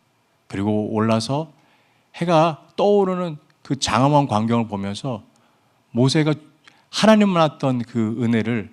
그리고 0.47 0.89
올라서 0.93 1.53
해가 2.17 2.69
떠오르는 2.77 3.37
그 3.63 3.79
장엄한 3.79 4.27
광경을 4.27 4.69
보면서 4.69 5.23
모세가 5.91 6.35
하나님 6.91 7.29
만났던 7.31 7.83
그 7.83 8.23
은혜를 8.23 8.71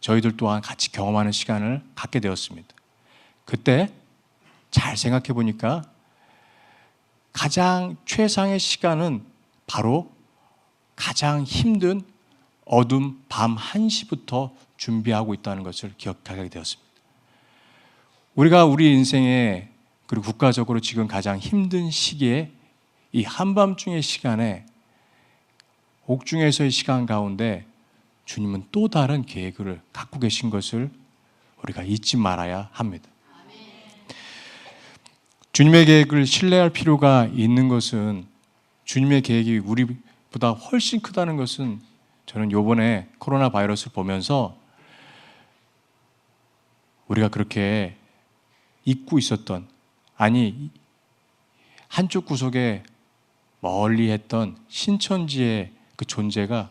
저희들 0.00 0.36
또한 0.36 0.60
같이 0.60 0.92
경험하는 0.92 1.32
시간을 1.32 1.82
갖게 1.94 2.20
되었습니다. 2.20 2.68
그때 3.44 3.92
잘 4.70 4.96
생각해 4.96 5.28
보니까 5.28 5.82
가장 7.32 7.96
최상의 8.06 8.58
시간은 8.58 9.22
바로 9.66 10.10
가장 10.94 11.42
힘든 11.42 12.02
어둠 12.64 13.22
밤 13.28 13.56
1시부터 13.56 14.52
준비하고 14.76 15.34
있다는 15.34 15.62
것을 15.62 15.94
기억하게 15.96 16.48
되었습니다. 16.48 16.86
우리가 18.34 18.64
우리 18.64 18.92
인생에 18.92 19.68
그리고 20.06 20.24
국가적으로 20.26 20.80
지금 20.80 21.06
가장 21.06 21.38
힘든 21.38 21.90
시기에 21.90 22.52
이 23.12 23.22
한밤중의 23.24 24.02
시간에 24.02 24.66
옥중에서의 26.06 26.70
시간 26.70 27.06
가운데 27.06 27.66
주님은 28.24 28.66
또 28.72 28.88
다른 28.88 29.24
계획을 29.24 29.80
갖고 29.92 30.18
계신 30.18 30.50
것을 30.50 30.90
우리가 31.62 31.82
잊지 31.82 32.16
말아야 32.16 32.68
합니다. 32.72 33.08
주님의 35.52 35.86
계획을 35.86 36.26
신뢰할 36.26 36.70
필요가 36.70 37.26
있는 37.32 37.68
것은 37.68 38.26
주님의 38.84 39.22
계획이 39.22 39.58
우리보다 39.58 40.50
훨씬 40.50 41.00
크다는 41.00 41.36
것은 41.36 41.80
저는 42.26 42.52
요번에 42.52 43.08
코로나 43.18 43.48
바이러스를 43.48 43.92
보면서 43.92 44.56
우리가 47.08 47.28
그렇게 47.28 47.96
잊고 48.84 49.18
있었던 49.18 49.66
아니 50.16 50.70
한쪽 51.88 52.26
구석에 52.26 52.82
멀리 53.60 54.10
했던 54.10 54.56
신천지의 54.68 55.75
그 55.96 56.04
존재가 56.04 56.70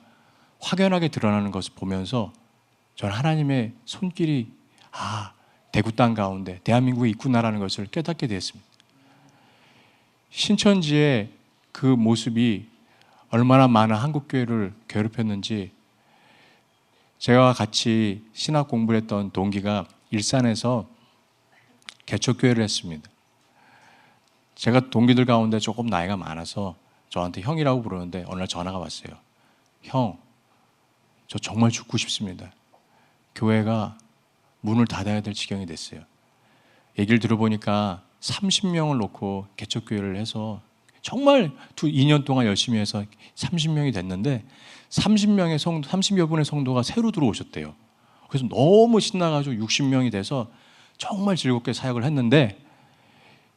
확연하게 0.61 1.09
드러나는 1.09 1.51
것을 1.51 1.73
보면서 1.75 2.31
저는 2.95 3.13
하나님의 3.13 3.73
손길이 3.85 4.51
아 4.91 5.33
대구 5.71 5.91
땅 5.91 6.13
가운데 6.13 6.59
대한민국에 6.63 7.09
있구나라는 7.09 7.59
것을 7.59 7.85
깨닫게 7.87 8.27
되었습니다. 8.27 8.65
신천지의 10.29 11.29
그 11.71 11.85
모습이 11.85 12.67
얼마나 13.29 13.67
많은 13.67 13.95
한국 13.95 14.27
교회를 14.29 14.73
괴롭혔는지 14.87 15.71
제가 17.19 17.53
같이 17.53 18.23
신학 18.33 18.67
공부를 18.67 19.01
했던 19.01 19.31
동기가 19.31 19.85
일산에서 20.11 20.87
개척교회를 22.05 22.63
했습니다. 22.63 23.09
제가 24.55 24.89
동기들 24.89 25.25
가운데 25.25 25.59
조금 25.59 25.87
나이가 25.87 26.15
많아서 26.15 26.75
저한테 27.15 27.39
형이라고 27.39 27.81
부르는데 27.81 28.25
어느 28.27 28.39
날 28.39 28.47
전화가 28.49 28.77
왔어요. 28.77 29.15
형, 29.83 30.17
저 31.27 31.39
정말 31.39 31.71
죽고 31.71 31.97
싶습니다. 31.97 32.51
교회가 33.35 33.97
문을 34.59 34.85
닫아야 34.85 35.21
될 35.21 35.33
지경이 35.33 35.65
됐어요. 35.65 36.01
얘기를 36.99 37.19
들어보니까 37.19 38.01
30명을 38.19 38.97
놓고 38.97 39.47
개척교회를 39.55 40.17
해서 40.17 40.59
정말 41.01 41.53
두 41.77 41.87
2년 41.87 42.25
동안 42.25 42.47
열심히 42.47 42.79
해서 42.79 43.05
30명이 43.35 43.93
됐는데 43.93 44.43
30명의 44.89 45.57
성도, 45.57 45.87
30여 45.87 46.27
분의 46.27 46.43
성도가 46.43 46.83
새로 46.83 47.11
들어오셨대요. 47.11 47.73
그래서 48.27 48.45
너무 48.49 48.99
신나가지고 48.99 49.65
60명이 49.65 50.11
돼서 50.11 50.51
정말 50.97 51.37
즐겁게 51.37 51.71
사역을 51.71 52.03
했는데 52.03 52.59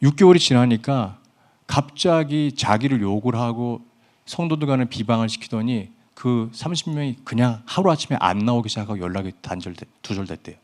6개월이 0.01 0.39
지나니까 0.39 1.19
갑자기 1.69 2.51
자기를 2.57 3.01
욕을 3.03 3.37
하고 3.37 3.83
성도들 4.25 4.67
간에 4.67 4.87
비방을 4.87 5.29
시키더니 5.29 5.93
그 6.15 6.51
30명이 6.53 7.25
그냥 7.25 7.63
하루아침에 7.67 8.17
안 8.21 8.39
나오기 8.39 8.69
시작하고 8.69 8.99
연락이 8.99 9.33
단절 9.41 9.77
두절됐대요. 10.03 10.57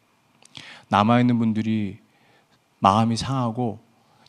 남아있는 0.89 1.39
분들이 1.39 1.99
마음이 2.81 3.17
상하고 3.17 3.79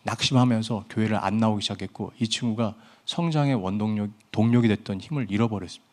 낙심하면서 0.03 0.85
교회를 0.89 1.17
안 1.17 1.37
나오기 1.37 1.63
시작했고 1.63 2.11
이 2.19 2.27
친구가 2.27 2.75
성장의 3.05 3.55
원동력 3.55 4.11
동력이 4.31 4.67
됐던 4.67 5.01
힘을 5.01 5.31
잃어버렸습니다. 5.31 5.91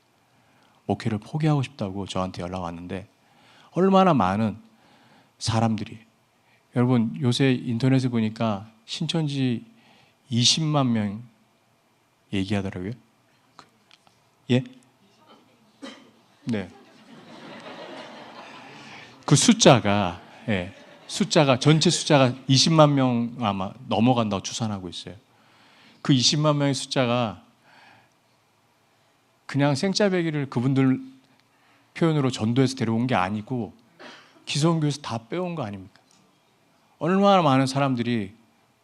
목회를 0.87 1.19
포기하고 1.19 1.63
싶다고 1.63 2.07
저한테 2.07 2.43
연락 2.43 2.63
왔는데 2.63 3.09
얼마나 3.71 4.13
많은 4.15 4.59
사람들이 5.39 5.99
여러분 6.75 7.17
요새 7.21 7.53
인터넷에 7.53 8.09
보니까 8.09 8.69
신천지 8.85 9.72
20만 10.33 10.89
명 10.89 11.23
얘기하더라고요. 12.33 12.93
그- 13.55 13.67
예? 14.51 14.65
네. 16.45 16.69
그 19.27 19.37
숫자가 19.37 20.21
예, 20.49 20.75
숫자가 21.07 21.59
전체 21.59 21.91
숫자가 21.91 22.33
20만 22.49 22.93
명 22.93 23.37
아마 23.41 23.73
넘어간다고 23.87 24.43
추산하고 24.43 24.89
있어요. 24.89 25.15
그 26.01 26.13
20만 26.13 26.57
명의 26.57 26.75
숫자가 26.75 27.43
그냥 29.47 29.75
생짜배기를 29.75 30.49
그분들 30.51 31.01
표현으로 31.95 32.31
전도해서 32.31 32.75
데려온 32.75 33.07
게 33.07 33.15
아니고 33.15 33.75
기성교에서 34.47 35.03
다 35.03 35.19
빼온 35.29 35.55
거 35.55 35.63
아닙니까? 35.63 36.01
얼마나 36.99 37.43
많은 37.43 37.67
사람들이 37.67 38.33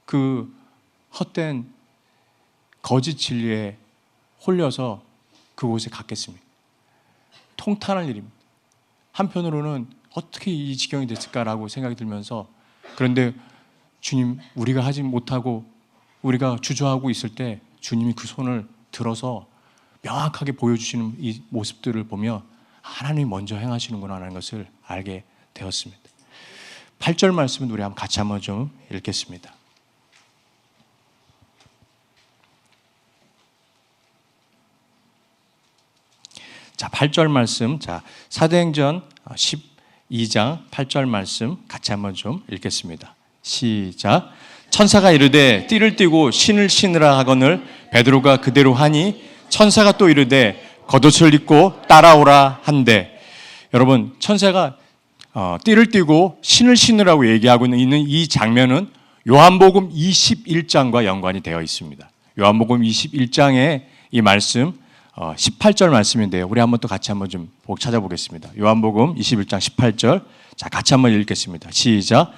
그 0.04 0.54
헛된 1.18 1.70
거짓 2.82 3.16
진리에 3.16 3.76
홀려서 4.46 5.02
그곳에 5.54 5.90
갔겠습니까? 5.90 6.44
통탄할 7.56 8.08
일입니다. 8.08 8.34
한편으로는 9.12 9.88
어떻게 10.14 10.50
이 10.50 10.76
지경이 10.76 11.06
됐을까라고 11.06 11.68
생각이 11.68 11.96
들면서 11.96 12.48
그런데 12.96 13.34
주님 14.00 14.38
우리가 14.54 14.84
하지 14.84 15.02
못하고 15.02 15.64
우리가 16.22 16.58
주저하고 16.60 17.10
있을 17.10 17.34
때 17.34 17.60
주님이 17.80 18.14
그 18.14 18.26
손을 18.26 18.66
들어서 18.90 19.46
명확하게 20.02 20.52
보여주시는 20.52 21.16
이 21.18 21.42
모습들을 21.50 22.04
보며 22.04 22.42
하나님이 22.82 23.26
먼저 23.26 23.56
행하시는구나라는 23.56 24.34
것을 24.34 24.68
알게 24.86 25.24
되었습니다. 25.54 26.02
8절 27.00 27.32
말씀은 27.34 27.70
우리 27.70 27.82
같이 27.94 28.18
한번 28.18 28.40
좀 28.40 28.70
읽겠습니다. 28.90 29.57
자, 36.78 36.88
8절 36.90 37.28
말씀. 37.28 37.80
자, 37.80 38.02
사도행전 38.28 39.02
12장 39.30 40.60
8절 40.70 41.08
말씀 41.08 41.56
같이 41.66 41.90
한번 41.90 42.14
좀 42.14 42.40
읽겠습니다. 42.52 43.16
시작. 43.42 44.30
천사가 44.70 45.10
이르되 45.10 45.66
띠를 45.66 45.96
띠고 45.96 46.30
신을 46.30 46.68
신으라 46.68 47.18
하거늘 47.18 47.64
베드로가 47.90 48.36
그대로 48.36 48.74
하니 48.74 49.24
천사가 49.48 49.98
또 49.98 50.08
이르되 50.08 50.62
겉옷을 50.86 51.34
입고 51.34 51.82
따라오라 51.88 52.60
한대. 52.62 53.10
여러분, 53.74 54.14
천사가 54.20 54.76
어, 55.34 55.56
띠를 55.64 55.90
띠고 55.90 56.38
신을 56.42 56.76
신으라고 56.76 57.28
얘기하고 57.28 57.66
있는 57.66 57.98
이 58.06 58.28
장면은 58.28 58.88
요한복음 59.28 59.90
21장과 59.92 61.04
연관이 61.04 61.40
되어 61.40 61.60
있습니다. 61.60 62.08
요한복음 62.38 62.82
21장의 62.82 63.82
이 64.12 64.22
말씀 64.22 64.68
어, 64.68 64.87
18절 65.18 65.90
말씀인데요. 65.90 66.46
우리 66.48 66.60
한번 66.60 66.78
또 66.80 66.86
같이 66.88 67.10
한번 67.10 67.28
좀 67.28 67.48
찾아보겠습니다. 67.78 68.50
요한복음 68.58 69.16
21장 69.16 69.58
18절. 69.58 70.22
자, 70.56 70.68
같이 70.68 70.94
한번 70.94 71.12
읽겠습니다. 71.12 71.70
시작. 71.72 72.32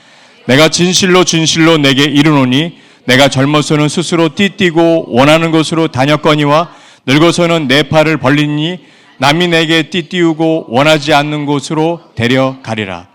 내가 0.47 0.69
진실로 0.69 1.25
진실로 1.25 1.77
내게 1.77 2.05
이르노니 2.05 2.79
내가 3.05 3.29
젊어서는 3.29 3.89
스스로 3.89 4.35
띠띠고 4.35 5.07
원하는 5.09 5.51
곳으로 5.51 5.89
다녔거니와 5.89 6.75
늙어서는 7.07 7.69
내 7.69 7.83
팔을 7.85 8.17
벌리니 8.19 8.79
남이 9.19 9.49
내게 9.49 9.91
띠띠우고 9.91 10.67
원하지 10.69 11.13
않는 11.13 11.45
곳으로 11.47 12.01
데려가리라. 12.15 13.09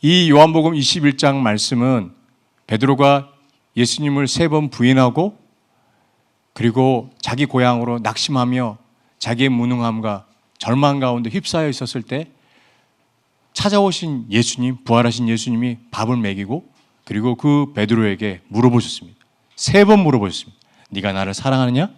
이 0.00 0.30
요한복음 0.30 0.72
21장 0.72 1.36
말씀은 1.36 2.12
베드로가 2.66 3.28
예수님을 3.76 4.28
세 4.28 4.48
번 4.48 4.70
부인하고 4.70 5.36
그리고 6.54 7.10
자기 7.20 7.44
고향으로 7.46 7.98
낙심하며 7.98 8.78
자기의 9.18 9.48
무능함과 9.50 10.26
절망 10.58 11.00
가운데 11.00 11.28
휩싸여 11.28 11.68
있었을 11.68 12.02
때 12.02 12.30
찾아오신 13.52 14.26
예수님, 14.30 14.84
부활하신 14.84 15.28
예수님이 15.28 15.78
밥을 15.90 16.16
먹이고 16.16 16.64
그리고 17.04 17.34
그 17.34 17.72
베드로에게 17.74 18.40
물어보셨습니다. 18.48 19.18
세 19.56 19.84
번 19.84 20.00
물어보셨습니다. 20.00 20.58
네가 20.90 21.12
나를 21.12 21.34
사랑하느냐? 21.34 21.90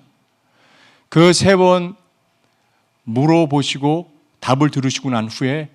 그 1.09 1.31
세 1.33 1.57
번 1.57 1.95
물어보시고 3.05 4.11
답을 4.41 4.71
들으시고 4.71 5.11
난 5.11 5.29
후에 5.29 5.69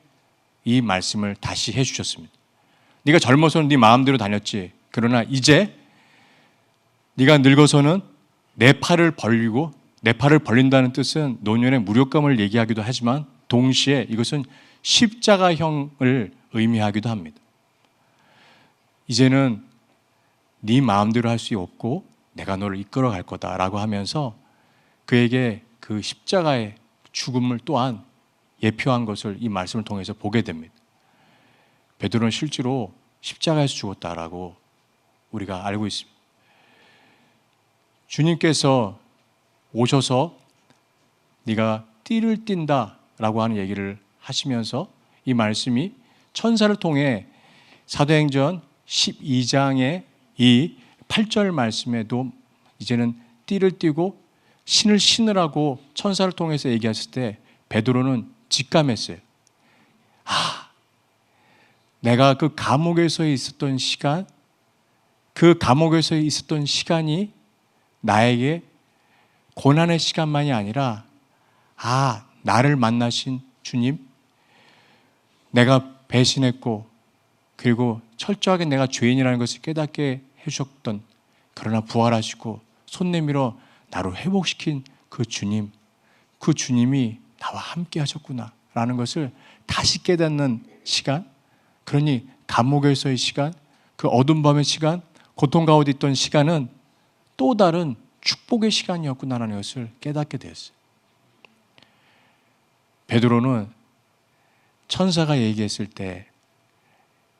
이 0.65 0.81
말씀을 0.81 1.35
다시 1.35 1.71
해 1.73 1.83
주셨습니다. 1.83 2.33
네가 3.03 3.19
젊어서는 3.19 3.67
네 3.67 3.77
마음대로 3.77 4.17
다녔지. 4.17 4.71
그러나 4.91 5.23
이제 5.23 5.75
네가 7.15 7.39
늙어서는 7.39 8.01
내 8.53 8.73
팔을 8.73 9.11
벌리고 9.11 9.71
내 10.01 10.13
팔을 10.13 10.39
벌린다는 10.39 10.93
뜻은 10.93 11.39
노년의 11.41 11.81
무력감을 11.81 12.39
얘기하기도 12.39 12.81
하지만 12.81 13.25
동시에 13.47 14.07
이것은 14.09 14.43
십자가형을 14.81 16.31
의미하기도 16.53 17.09
합니다. 17.09 17.39
이제는 19.07 19.63
네 20.61 20.81
마음대로 20.81 21.29
할 21.29 21.37
수 21.37 21.59
없고 21.59 22.05
내가 22.33 22.55
너를 22.55 22.77
이끌어 22.77 23.09
갈 23.09 23.23
거다라고 23.23 23.79
하면서 23.79 24.35
그에게 25.05 25.63
그 25.79 26.01
십자가의 26.01 26.75
죽음을 27.11 27.59
또한 27.65 28.03
예표한 28.63 29.05
것을 29.05 29.37
이 29.39 29.49
말씀을 29.49 29.83
통해서 29.83 30.13
보게 30.13 30.41
됩니다. 30.41 30.73
베드로는 31.99 32.31
실제로 32.31 32.93
십자가에서 33.21 33.73
죽었다라고 33.73 34.55
우리가 35.31 35.65
알고 35.65 35.87
있습니다. 35.87 36.10
주님께서 38.11 38.99
오셔서 39.71 40.37
네가 41.43 41.85
띠를 42.03 42.43
띈다라고 42.43 43.41
하는 43.41 43.55
얘기를 43.55 43.97
하시면서 44.19 44.91
이 45.23 45.33
말씀이 45.33 45.93
천사를 46.33 46.75
통해 46.75 47.25
사도행전 47.87 48.61
12장의 48.85 50.03
이 50.37 50.75
8절 51.07 51.51
말씀에도 51.51 52.29
이제는 52.79 53.17
띠를 53.45 53.79
띠고 53.79 54.21
신을 54.65 54.99
신으라고 54.99 55.81
천사를 55.93 56.29
통해서 56.33 56.67
얘기했을 56.69 57.11
때 57.11 57.37
베드로는 57.69 58.29
직감했어요. 58.49 59.17
아, 60.25 60.69
내가 62.01 62.33
그 62.33 62.55
감옥에서 62.55 63.25
있었던 63.25 63.77
시간, 63.77 64.27
그 65.33 65.57
감옥에서 65.57 66.17
있었던 66.17 66.65
시간이 66.65 67.31
나에게 68.01 68.63
고난의 69.55 69.99
시간만이 69.99 70.51
아니라 70.51 71.05
아, 71.77 72.25
나를 72.43 72.75
만나신 72.75 73.41
주님, 73.63 74.07
내가 75.51 75.95
배신했고 76.07 76.87
그리고 77.55 78.01
철저하게 78.17 78.65
내가 78.65 78.87
죄인이라는 78.87 79.37
것을 79.39 79.61
깨닫게 79.61 80.21
해주셨던 80.41 81.01
그러나 81.53 81.81
부활하시고 81.81 82.59
손 82.85 83.11
내밀어 83.11 83.57
나를 83.89 84.15
회복시킨 84.15 84.83
그 85.09 85.25
주님, 85.25 85.71
그 86.39 86.53
주님이 86.53 87.19
나와 87.39 87.59
함께 87.59 87.99
하셨구나 87.99 88.51
라는 88.73 88.97
것을 88.97 89.31
다시 89.65 90.01
깨닫는 90.01 90.63
시간, 90.83 91.29
그러니 91.83 92.27
감옥에서의 92.47 93.17
시간, 93.17 93.53
그 93.95 94.07
어둠 94.07 94.41
밤의 94.41 94.63
시간, 94.63 95.01
고통 95.35 95.65
가운데 95.65 95.91
있던 95.91 96.13
시간은 96.13 96.69
또 97.41 97.55
다른 97.55 97.95
축복의 98.21 98.69
시간이었구나라는 98.69 99.55
것을 99.55 99.89
깨닫게 99.99 100.37
되었어요. 100.37 100.75
베드로는 103.07 103.67
천사가 104.87 105.39
얘기했을 105.39 105.87
때 105.87 106.31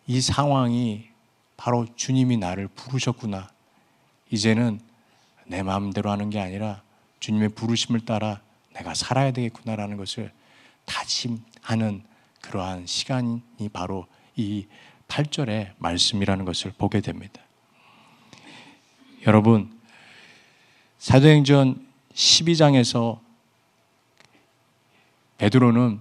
이 0.08 0.20
상황이 0.20 1.08
바로 1.56 1.86
주님이 1.96 2.36
나를 2.36 2.68
부르셨구나. 2.68 3.50
이제는 4.30 4.82
내 5.46 5.64
마음대로 5.64 6.10
하는 6.10 6.30
게 6.30 6.40
아니라 6.40 6.82
주님의 7.20 7.50
부르심을 7.50 8.04
따라 8.06 8.42
내가 8.74 8.94
살아야 8.94 9.32
되겠구나라는 9.32 9.98
것을 9.98 10.32
다짐하는 10.86 12.04
그러한 12.42 12.88
시간이 12.88 13.70
바로 13.72 14.08
이 14.36 14.66
8절의 15.08 15.76
말씀이라는 15.78 16.44
것을 16.44 16.74
보게 16.78 17.00
됩니다. 17.00 17.42
여러분, 19.28 19.80
사도행전 21.02 21.84
12장에서 22.14 23.18
베드로는 25.40 26.00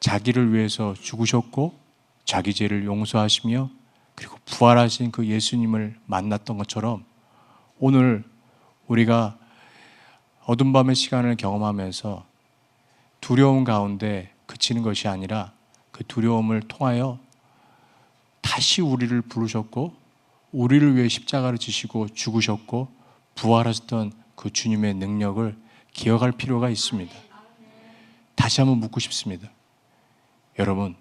자기를 0.00 0.52
위해서 0.52 0.92
죽으셨고 0.92 1.74
자기 2.26 2.52
죄를 2.52 2.84
용서하시며 2.84 3.70
그리고 4.14 4.36
부활하신 4.44 5.12
그 5.12 5.26
예수님을 5.26 5.98
만났던 6.04 6.58
것처럼 6.58 7.06
오늘 7.78 8.22
우리가 8.86 9.38
어둠 10.44 10.74
밤의 10.74 10.94
시간을 10.94 11.38
경험하면서 11.38 12.26
두려움 13.22 13.64
가운데 13.64 14.30
그치는 14.44 14.82
것이 14.82 15.08
아니라 15.08 15.54
그 15.90 16.04
두려움을 16.04 16.60
통하여 16.68 17.18
다시 18.42 18.82
우리를 18.82 19.22
부르셨고 19.22 19.94
우리를 20.52 20.96
위해 20.96 21.08
십자가를 21.08 21.56
지시고 21.56 22.08
죽으셨고 22.10 22.95
부활하셨던 23.36 24.12
그 24.34 24.52
주님의 24.52 24.94
능력을 24.94 25.56
기억할 25.92 26.32
필요가 26.32 26.68
있습니다. 26.68 27.14
다시 28.34 28.60
한번 28.60 28.78
묻고 28.80 29.00
싶습니다. 29.00 29.48
여러분, 30.58 30.96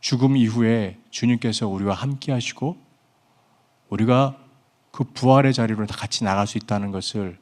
죽음 0.00 0.36
이후에 0.36 0.98
주님께서 1.10 1.68
우리와 1.68 1.94
함께 1.94 2.32
하시고 2.32 2.76
우리가 3.88 4.36
그 4.90 5.04
부활의 5.04 5.52
자리로 5.52 5.86
다 5.86 5.96
같이 5.96 6.24
나갈 6.24 6.46
수 6.46 6.58
있다는 6.58 6.90
것을 6.90 7.38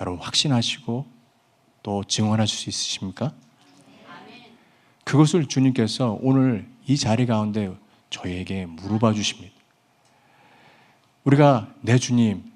여러분 0.00 0.20
확신하시고 0.20 1.06
또 1.82 2.04
증언하실 2.04 2.58
수 2.58 2.68
있으십니까? 2.68 3.32
그것을 5.04 5.46
주님께서 5.46 6.18
오늘 6.20 6.68
이 6.86 6.96
자리 6.96 7.26
가운데 7.26 7.72
저희에게 8.10 8.66
물어봐 8.66 9.12
주십니다. 9.12 9.54
우리가 11.24 11.72
내 11.80 11.98
주님 11.98 12.52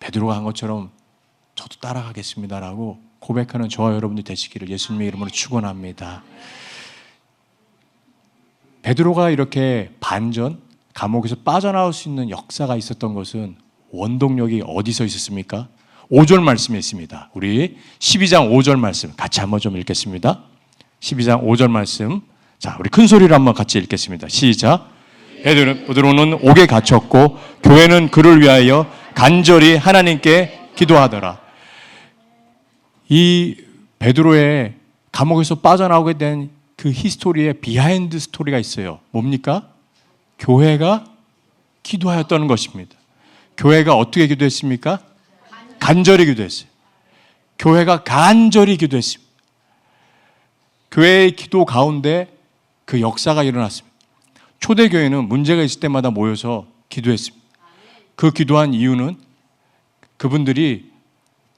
베드로가 0.00 0.36
한 0.36 0.44
것처럼 0.44 0.90
저도 1.54 1.80
따라가겠습니다라고 1.80 2.98
고백하는 3.18 3.68
저와 3.68 3.94
여러분들 3.94 4.24
되시기를 4.24 4.68
예수님의 4.68 5.08
이름으로 5.08 5.30
축원합니다. 5.30 6.22
베드로가 8.82 9.30
이렇게 9.30 9.92
반전 10.00 10.60
감옥에서 10.94 11.36
빠져나올 11.44 11.92
수 11.92 12.08
있는 12.08 12.30
역사가 12.30 12.76
있었던 12.76 13.14
것은 13.14 13.56
원동력이 13.90 14.62
어디서 14.66 15.04
있었습니까? 15.04 15.68
5절 16.10 16.40
말씀에 16.42 16.78
있습니다. 16.78 17.30
우리 17.34 17.76
12장 17.98 18.50
5절 18.50 18.78
말씀 18.78 19.12
같이 19.16 19.40
한번 19.40 19.60
좀 19.60 19.76
읽겠습니다. 19.76 20.42
12장 21.00 21.44
5절 21.44 21.70
말씀. 21.70 22.22
자, 22.58 22.76
우리 22.80 22.88
큰 22.88 23.06
소리로 23.06 23.34
한번 23.34 23.54
같이 23.54 23.78
읽겠습니다. 23.78 24.28
시작. 24.28 24.90
베드로는 25.42 26.34
옥에 26.42 26.66
갇혔고 26.66 27.38
교회는 27.62 28.10
그를 28.10 28.40
위하여 28.40 28.86
간절히 29.14 29.76
하나님께 29.76 30.70
기도하더라. 30.76 31.40
이 33.08 33.56
베드로의 33.98 34.74
감옥에서 35.12 35.56
빠져나오게 35.56 36.18
된 36.18 36.58
그 36.78 36.92
history의 36.92 37.54
behind 37.54 38.20
story가 38.20 38.56
있어요. 38.56 39.00
뭡니까? 39.10 39.68
교회가 40.38 41.04
기도하였다는 41.82 42.46
것입니다. 42.46 42.94
교회가 43.56 43.96
어떻게 43.96 44.28
기도했습니까? 44.28 45.00
간절히 45.80 46.24
기도했어요. 46.26 46.68
교회가 47.58 48.04
간절히 48.04 48.76
기도했습니다. 48.76 49.28
교회의 50.92 51.32
기도 51.32 51.64
가운데 51.64 52.28
그 52.84 53.00
역사가 53.00 53.42
일어났습니다. 53.42 53.87
초대교회는 54.60 55.28
문제가 55.28 55.62
있을 55.62 55.80
때마다 55.80 56.10
모여서 56.10 56.66
기도했습니다. 56.88 57.46
그 58.16 58.30
기도한 58.32 58.74
이유는 58.74 59.16
그분들이 60.16 60.90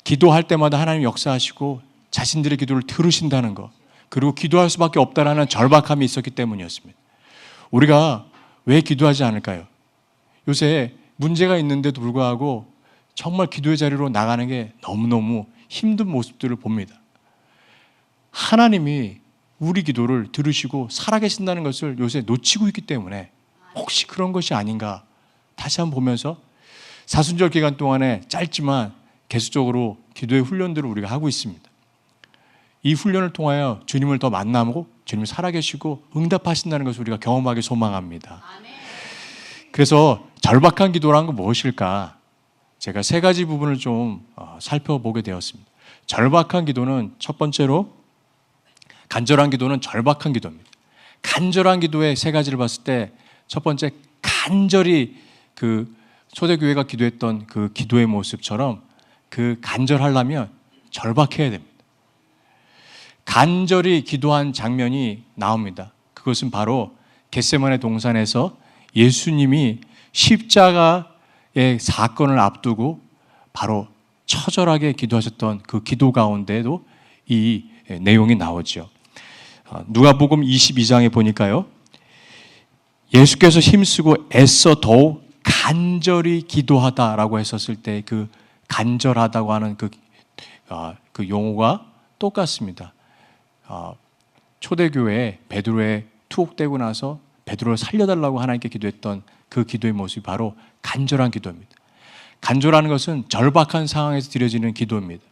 기도할 0.04 0.42
때마다 0.42 0.78
하나님 0.78 1.02
역사하시고 1.02 1.80
자신들의 2.10 2.58
기도를 2.58 2.82
들으신다는 2.82 3.54
것, 3.54 3.70
그리고 4.08 4.34
기도할 4.34 4.68
수밖에 4.68 4.98
없다라는 4.98 5.48
절박함이 5.48 6.04
있었기 6.04 6.30
때문이었습니다. 6.30 6.98
우리가 7.70 8.26
왜 8.64 8.80
기도하지 8.80 9.24
않을까요? 9.24 9.66
요새 10.48 10.94
문제가 11.16 11.56
있는데도 11.58 12.00
불구하고 12.00 12.72
정말 13.14 13.46
기도의 13.46 13.76
자리로 13.76 14.08
나가는 14.08 14.46
게 14.48 14.72
너무너무 14.82 15.46
힘든 15.68 16.08
모습들을 16.08 16.56
봅니다. 16.56 17.00
하나님이 18.30 19.18
우리 19.60 19.82
기도를 19.82 20.32
들으시고 20.32 20.88
살아계신다는 20.90 21.62
것을 21.62 21.98
요새 22.00 22.22
놓치고 22.22 22.66
있기 22.68 22.80
때문에 22.80 23.30
혹시 23.76 24.06
그런 24.06 24.32
것이 24.32 24.54
아닌가 24.54 25.04
다시 25.54 25.80
한번 25.80 25.96
보면서 25.96 26.40
사순절 27.06 27.50
기간 27.50 27.76
동안에 27.76 28.22
짧지만 28.28 28.94
계속적으로 29.28 29.98
기도의 30.14 30.42
훈련들을 30.42 30.88
우리가 30.88 31.08
하고 31.08 31.28
있습니다. 31.28 31.70
이 32.82 32.94
훈련을 32.94 33.32
통하여 33.32 33.82
주님을 33.84 34.18
더 34.18 34.30
만나고 34.30 34.86
주님이 35.04 35.26
살아계시고 35.26 36.04
응답하신다는 36.16 36.86
것을 36.86 37.02
우리가 37.02 37.18
경험하기 37.18 37.60
소망합니다. 37.60 38.42
그래서 39.70 40.26
절박한 40.40 40.92
기도란 40.92 41.26
건 41.26 41.36
무엇일까? 41.36 42.16
제가 42.78 43.02
세 43.02 43.20
가지 43.20 43.44
부분을 43.44 43.76
좀 43.76 44.26
어, 44.36 44.58
살펴보게 44.60 45.20
되었습니다. 45.20 45.70
절박한 46.06 46.64
기도는 46.64 47.14
첫 47.18 47.36
번째로 47.36 47.99
간절한 49.10 49.50
기도는 49.50 49.82
절박한 49.82 50.32
기도입니다. 50.32 50.70
간절한 51.20 51.80
기도의 51.80 52.16
세 52.16 52.32
가지를 52.32 52.56
봤을 52.56 52.84
때 52.84 53.12
첫 53.50 53.64
번째 53.64 53.90
간절히 54.22 55.16
그 55.56 55.92
초대교회가 56.32 56.84
기도했던 56.84 57.46
그 57.46 57.72
기도의 57.72 58.06
모습처럼 58.06 58.80
그 59.28 59.58
간절하려면 59.60 60.50
절박해야 60.92 61.50
됩니다. 61.50 61.74
간절히 63.24 64.04
기도한 64.04 64.52
장면이 64.52 65.24
나옵니다. 65.34 65.92
그것은 66.14 66.52
바로 66.52 66.96
겟세만의 67.32 67.80
동산에서 67.80 68.56
예수님이 68.94 69.80
십자가의 70.12 71.80
사건을 71.80 72.38
앞두고 72.38 73.00
바로 73.52 73.88
처절하게 74.26 74.92
기도하셨던 74.92 75.62
그 75.66 75.82
기도 75.82 76.12
가운데도 76.12 76.84
이 77.26 77.64
내용이 78.00 78.36
나오죠. 78.36 78.88
어, 79.70 79.84
누가복음 79.88 80.42
22장에 80.42 81.12
보니까요. 81.12 81.66
예수께서 83.14 83.60
힘쓰고 83.60 84.28
애써 84.34 84.76
더욱 84.80 85.28
간절히 85.42 86.42
기도하다라고 86.42 87.38
했었을 87.38 87.76
때 87.76 88.02
그 88.04 88.28
간절하다고 88.70 89.52
하는 89.52 89.76
그, 89.76 89.90
어, 90.70 90.94
그 91.12 91.28
용어가 91.28 91.86
똑같습니다. 92.18 92.94
어, 93.66 93.94
초대교회 94.60 95.40
베드로에 95.48 96.06
투옥되고 96.28 96.78
나서 96.78 97.18
베드로를 97.44 97.76
살려달라고 97.76 98.40
하나님께 98.40 98.68
기도했던 98.68 99.22
그 99.48 99.64
기도의 99.64 99.92
모습이 99.92 100.22
바로 100.22 100.54
간절한 100.82 101.32
기도입니다. 101.32 101.68
간절하는 102.40 102.88
것은 102.88 103.24
절박한 103.28 103.86
상황에서 103.86 104.30
드려지는 104.30 104.72
기도입니다. 104.72 105.24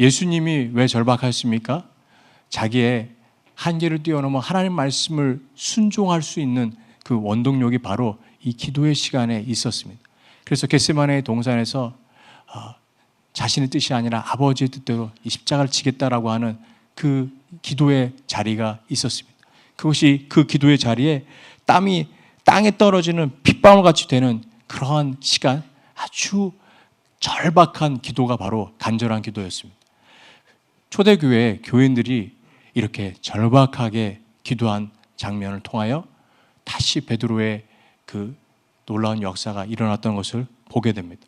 예수님이 0.00 0.70
왜 0.72 0.86
절박하십니까? 0.88 1.88
자기의 2.50 3.13
한계를 3.54 4.02
뛰어넘어 4.02 4.38
하나님 4.38 4.72
말씀을 4.72 5.40
순종할 5.54 6.22
수 6.22 6.40
있는 6.40 6.72
그 7.04 7.20
원동력이 7.20 7.78
바로 7.78 8.18
이 8.42 8.52
기도의 8.52 8.94
시간에 8.94 9.44
있었습니다. 9.46 10.00
그래서 10.44 10.66
겟세마네의 10.66 11.22
동산에서 11.22 11.94
어, 12.54 12.74
자신의 13.32 13.70
뜻이 13.70 13.94
아니라 13.94 14.24
아버지의 14.26 14.68
뜻대로 14.68 15.10
이 15.24 15.30
십자가를 15.30 15.70
치겠다라고 15.70 16.30
하는 16.30 16.58
그 16.94 17.30
기도의 17.62 18.12
자리가 18.26 18.80
있었습니다. 18.88 19.36
그것이 19.76 20.26
그 20.28 20.46
기도의 20.46 20.78
자리에 20.78 21.24
땀이 21.64 22.08
땅에 22.44 22.76
떨어지는 22.76 23.32
핏방울 23.42 23.82
같이 23.82 24.06
되는 24.06 24.42
그러한 24.66 25.16
시간, 25.20 25.62
아주 25.94 26.52
절박한 27.20 28.00
기도가 28.00 28.36
바로 28.36 28.72
간절한 28.78 29.22
기도였습니다. 29.22 29.78
초대교회 30.90 31.60
교인들이 31.64 32.32
이렇게 32.74 33.14
절박하게 33.20 34.20
기도한 34.42 34.90
장면을 35.16 35.60
통하여 35.60 36.04
다시 36.64 37.00
베드로의 37.00 37.64
그 38.04 38.36
놀라운 38.86 39.22
역사가 39.22 39.64
일어났던 39.64 40.14
것을 40.14 40.46
보게 40.68 40.92
됩니다. 40.92 41.22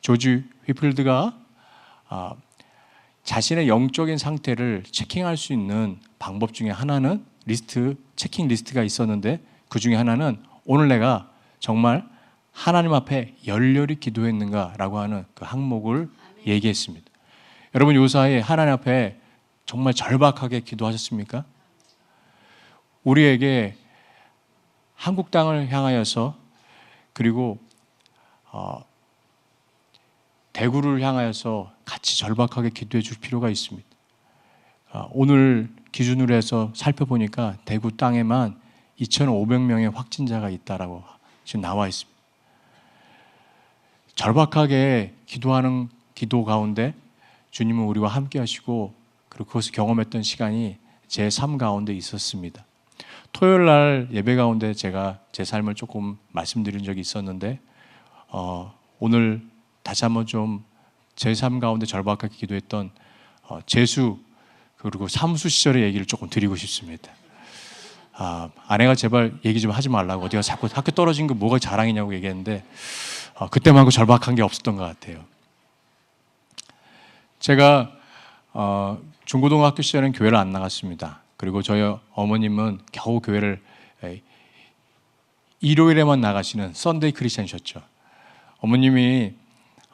조지 0.00 0.44
휘필드가 0.66 1.38
아, 2.08 2.34
자신의 3.22 3.68
영적인 3.68 4.18
상태를 4.18 4.82
checking할 4.90 5.36
수 5.36 5.52
있는 5.52 5.98
방법 6.18 6.52
중에 6.52 6.70
하나는 6.70 7.24
리스트 7.46 7.96
checking 8.16 8.48
list가 8.48 8.82
있었는데 8.82 9.40
그 9.68 9.78
중에 9.78 9.94
하나는 9.94 10.42
오늘 10.64 10.88
내가 10.88 11.30
정말 11.58 12.06
하나님 12.52 12.92
앞에 12.92 13.34
열렬히 13.46 13.98
기도했는가라고 13.98 14.98
하는 14.98 15.24
그 15.34 15.44
항목을 15.44 16.08
얘기했습니다. 16.46 17.06
여러분 17.74 17.94
요사이에 17.96 18.40
하나님 18.40 18.74
앞에 18.74 19.18
정말 19.66 19.94
절박하게 19.94 20.60
기도하셨습니까? 20.60 21.44
우리에게 23.02 23.76
한국 24.94 25.30
땅을 25.30 25.70
향하여서 25.70 26.36
그리고 27.12 27.58
어, 28.50 28.84
대구를 30.52 31.02
향하여서 31.02 31.72
같이 31.84 32.18
절박하게 32.18 32.70
기도해 32.70 33.02
줄 33.02 33.18
필요가 33.18 33.50
있습니다. 33.50 33.86
어, 34.92 35.10
오늘 35.12 35.68
기준으로 35.92 36.34
해서 36.34 36.70
살펴보니까 36.74 37.56
대구 37.64 37.96
땅에만 37.96 38.60
2,500명의 39.00 39.92
확진자가 39.92 40.50
있다라고 40.50 41.02
지금 41.44 41.60
나와 41.60 41.88
있습니다. 41.88 42.14
절박하게 44.14 45.14
기도하는 45.26 45.88
기도 46.14 46.44
가운데 46.44 46.94
주님은 47.50 47.84
우리와 47.84 48.08
함께 48.08 48.38
하시고 48.38 48.94
그리고 49.34 49.46
그것을 49.46 49.72
경험했던 49.72 50.22
시간이 50.22 50.78
제 51.08 51.28
삶 51.28 51.58
가운데 51.58 51.92
있었습니다. 51.94 52.64
토요일 53.32 53.66
날 53.66 54.08
예배 54.12 54.36
가운데 54.36 54.72
제가 54.74 55.18
제 55.32 55.44
삶을 55.44 55.74
조금 55.74 56.16
말씀드린 56.32 56.84
적이 56.84 57.00
있었는데 57.00 57.60
어, 58.28 58.74
오늘 58.98 59.42
다시 59.82 60.04
한번 60.04 60.26
좀 60.26 60.64
제 61.16 61.32
삶 61.34 61.60
가운데 61.60 61.86
절박하게 61.86 62.34
기도했던 62.34 62.90
어, 63.44 63.60
재수 63.66 64.18
그리고 64.76 65.06
삼수 65.08 65.48
시절의 65.48 65.82
얘기를 65.84 66.06
조금 66.06 66.28
드리고 66.28 66.56
싶습니다. 66.56 67.10
아, 68.12 68.50
아내가 68.66 68.94
제발 68.94 69.32
얘기 69.44 69.60
좀 69.60 69.70
하지 69.70 69.88
말라고 69.88 70.24
어디가 70.24 70.42
자꾸 70.42 70.68
학교 70.72 70.92
떨어진 70.92 71.26
거 71.26 71.34
뭐가 71.34 71.58
자랑이냐고 71.58 72.14
얘기했는데 72.14 72.64
어, 73.34 73.48
그때만큼 73.48 73.90
절박한 73.90 74.34
게 74.34 74.42
없었던 74.42 74.76
것 74.76 74.84
같아요. 74.84 75.24
제가 77.40 77.92
어, 78.52 78.98
중고등학교 79.24 79.82
시절에는 79.82 80.12
교회를 80.12 80.36
안 80.36 80.50
나갔습니다. 80.50 81.20
그리고 81.36 81.62
저희 81.62 81.82
어머님은 82.14 82.80
겨우 82.92 83.20
교회를 83.20 83.60
에, 84.04 84.22
일요일에만 85.60 86.20
나가시는 86.20 86.74
썬데이 86.74 87.12
크리스천이셨죠. 87.12 87.82
어머님이 88.58 89.34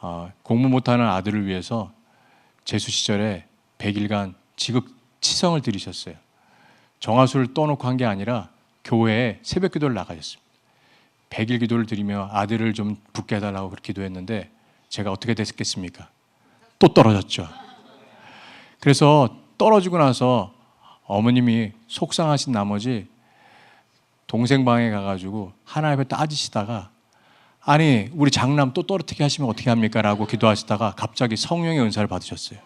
어, 0.00 0.32
공부 0.42 0.68
못하는 0.68 1.06
아들을 1.06 1.46
위해서 1.46 1.92
재수 2.64 2.90
시절에 2.90 3.44
100일간 3.78 4.34
지극 4.56 4.88
치성을 5.20 5.60
들이셨어요. 5.60 6.14
정화수를 7.00 7.54
떠놓고 7.54 7.86
한 7.86 7.96
게 7.96 8.04
아니라 8.04 8.48
교회에 8.84 9.38
새벽 9.42 9.72
기도를 9.72 9.94
나가셨습니다. 9.94 10.50
100일 11.30 11.60
기도를 11.60 11.86
드리며 11.86 12.28
아들을 12.32 12.74
좀 12.74 12.96
붙게 13.12 13.36
해달라고 13.36 13.70
그렇게 13.70 13.92
기도했는데 13.92 14.50
제가 14.88 15.12
어떻게 15.12 15.34
됐겠습니까? 15.34 16.08
또 16.78 16.88
떨어졌죠. 16.88 17.46
그래서 18.80 19.36
떨어지고 19.58 19.98
나서 19.98 20.52
어머님이 21.04 21.72
속상하신 21.86 22.52
나머지 22.52 23.06
동생 24.26 24.64
방에 24.64 24.90
가가지고 24.90 25.52
하나님 25.64 26.00
앞에 26.00 26.08
따지시다가 26.08 26.90
아니 27.60 28.08
우리 28.14 28.30
장남 28.30 28.72
또 28.72 28.82
떨어뜨게 28.82 29.22
하시면 29.22 29.50
어떻게 29.50 29.68
합니까? 29.68 30.00
라고 30.00 30.26
기도하시다가 30.26 30.94
갑자기 30.96 31.36
성령의 31.36 31.80
은사를 31.80 32.06
받으셨어요. 32.08 32.58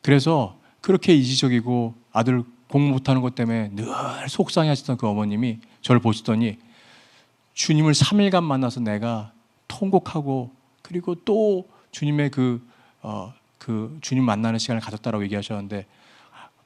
그래서 0.00 0.56
그렇게 0.80 1.14
이지적이고 1.14 1.94
아들 2.12 2.44
공부 2.68 2.92
못하는 2.92 3.20
것 3.20 3.34
때문에 3.34 3.70
늘 3.72 3.86
속상해 4.28 4.68
하시던 4.68 4.96
그 4.96 5.08
어머님이 5.08 5.58
저를 5.80 6.00
보시더니 6.00 6.58
주님을 7.54 7.92
3일간 7.92 8.42
만나서 8.42 8.80
내가 8.80 9.32
통곡하고 9.66 10.52
그리고 10.82 11.14
또 11.14 11.68
주님의 11.90 12.30
그, 12.30 12.66
어, 13.00 13.32
그 13.64 13.96
주님 14.02 14.24
만나는 14.24 14.58
시간을 14.58 14.82
가졌다라고 14.82 15.24
얘기하셨는데 15.24 15.86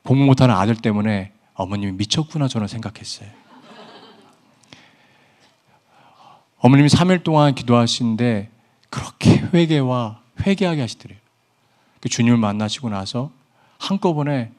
공부 0.02 0.24
못하는 0.24 0.56
아들 0.56 0.74
때문에 0.74 1.30
어머님이 1.54 1.92
미쳤구나 1.92 2.48
저는 2.48 2.66
생각했어요. 2.66 3.28
어머님이 6.58 6.88
3일 6.88 7.22
동안 7.22 7.54
기도하시는데 7.54 8.50
그렇게 8.90 9.30
회개와 9.54 10.20
회개하게 10.44 10.80
하시더래요. 10.80 11.20
그 12.00 12.08
주님을 12.08 12.36
만나시고 12.36 12.88
나서 12.88 13.30
한꺼번에 13.78 14.50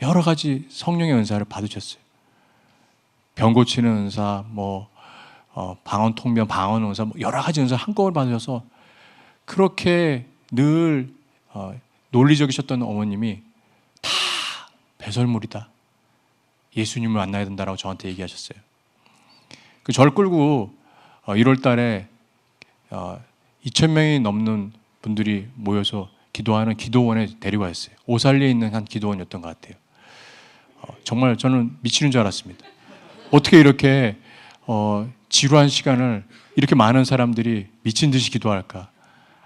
여러 0.00 0.22
가지 0.22 0.66
성령의 0.70 1.12
은사를 1.12 1.44
받으셨어요. 1.44 2.00
병 3.34 3.52
고치는 3.52 3.90
은사, 3.90 4.44
뭐 4.48 4.88
어, 5.52 5.76
방언 5.84 6.14
통변, 6.14 6.48
방언 6.48 6.82
은사, 6.82 7.04
뭐 7.04 7.14
여러 7.20 7.42
가지 7.42 7.60
은사 7.60 7.76
한꺼번에 7.76 8.14
받으셔서 8.14 8.64
그렇게 9.44 10.24
늘 10.50 11.12
어, 11.12 11.23
논리적이셨던 12.10 12.82
어머님이 12.82 13.40
다 14.00 14.10
배설물이다. 14.98 15.68
예수님을 16.76 17.14
만나야 17.16 17.44
된다라고 17.44 17.76
저한테 17.76 18.08
얘기하셨어요. 18.08 18.58
그 19.82 19.92
절 19.92 20.14
끌고 20.14 20.74
어, 21.26 21.34
1월 21.34 21.62
달에 21.62 22.08
어, 22.90 23.22
2천 23.66 23.90
명이 23.90 24.20
넘는 24.20 24.72
분들이 25.02 25.46
모여서 25.54 26.10
기도하는 26.32 26.76
기도원에 26.76 27.28
데리고 27.38 27.64
왔어요. 27.64 27.94
오살리에 28.06 28.50
있는 28.50 28.74
한 28.74 28.84
기도원이었던 28.84 29.40
것 29.40 29.48
같아요. 29.48 29.78
어, 30.80 30.94
정말 31.04 31.36
저는 31.36 31.76
미치는 31.80 32.10
줄 32.10 32.20
알았습니다. 32.22 32.64
어떻게 33.30 33.60
이렇게 33.60 34.16
어, 34.66 35.10
지루한 35.28 35.68
시간을 35.68 36.24
이렇게 36.56 36.74
많은 36.74 37.04
사람들이 37.04 37.66
미친 37.82 38.10
듯이 38.10 38.30
기도할까? 38.30 38.90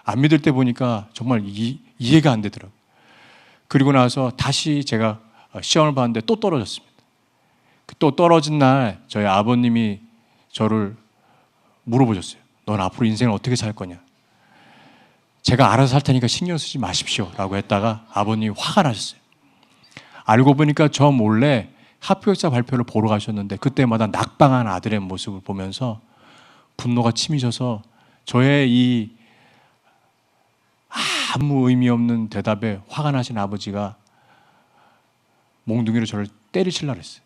안 0.05 0.21
믿을 0.21 0.41
때 0.41 0.53
보니까 0.53 1.09
정말 1.13 1.43
이, 1.45 1.81
이해가 1.99 2.31
안 2.31 2.41
되더라고요. 2.43 2.77
그리고 3.67 3.93
나서 3.93 4.31
다시 4.37 4.85
제가 4.85 5.21
시험을 5.61 5.95
봤는데 5.95 6.23
또 6.23 6.37
떨어졌습니다. 6.37 6.95
그또 7.87 8.17
떨어진 8.17 8.59
날 8.59 9.03
저희 9.09 9.25
아버님이 9.25 10.01
저를 10.53 10.97
물어보셨어요. 11.85 12.41
넌 12.67 12.81
앞으로 12.81 13.07
인생을 13.07 13.33
어떻게 13.33 13.57
살 13.57 13.73
거냐? 13.73 13.99
제가 15.43 15.73
알아서 15.73 15.93
살 15.93 16.03
테니까 16.03 16.27
신경 16.27 16.59
쓰지 16.59 16.79
마십시오. 16.79 17.31
라고 17.37 17.57
했다가 17.57 18.07
아버님이 18.13 18.55
화가 18.57 18.83
나셨어요. 18.83 19.19
알고 20.25 20.55
보니까 20.55 20.89
저 20.89 21.11
몰래 21.11 21.71
합격자 22.01 22.51
발표를 22.51 22.85
보러 22.85 23.09
가셨는데 23.09 23.57
그때마다 23.57 24.07
낙방한 24.09 24.67
아들의 24.67 25.01
모습을 25.01 25.41
보면서 25.41 26.01
분노가 26.77 27.13
치미셔서 27.13 27.83
저의 28.25 28.71
이 28.71 29.17
아무 31.39 31.69
의미 31.69 31.89
없는 31.89 32.29
대답에 32.31 32.81
화가 32.89 33.13
나신 33.13 33.39
아버지가 33.39 33.97
몽둥이로 35.65 36.05
저를 36.05 36.27
때리실라 36.51 36.95
그랬어요. 36.95 37.23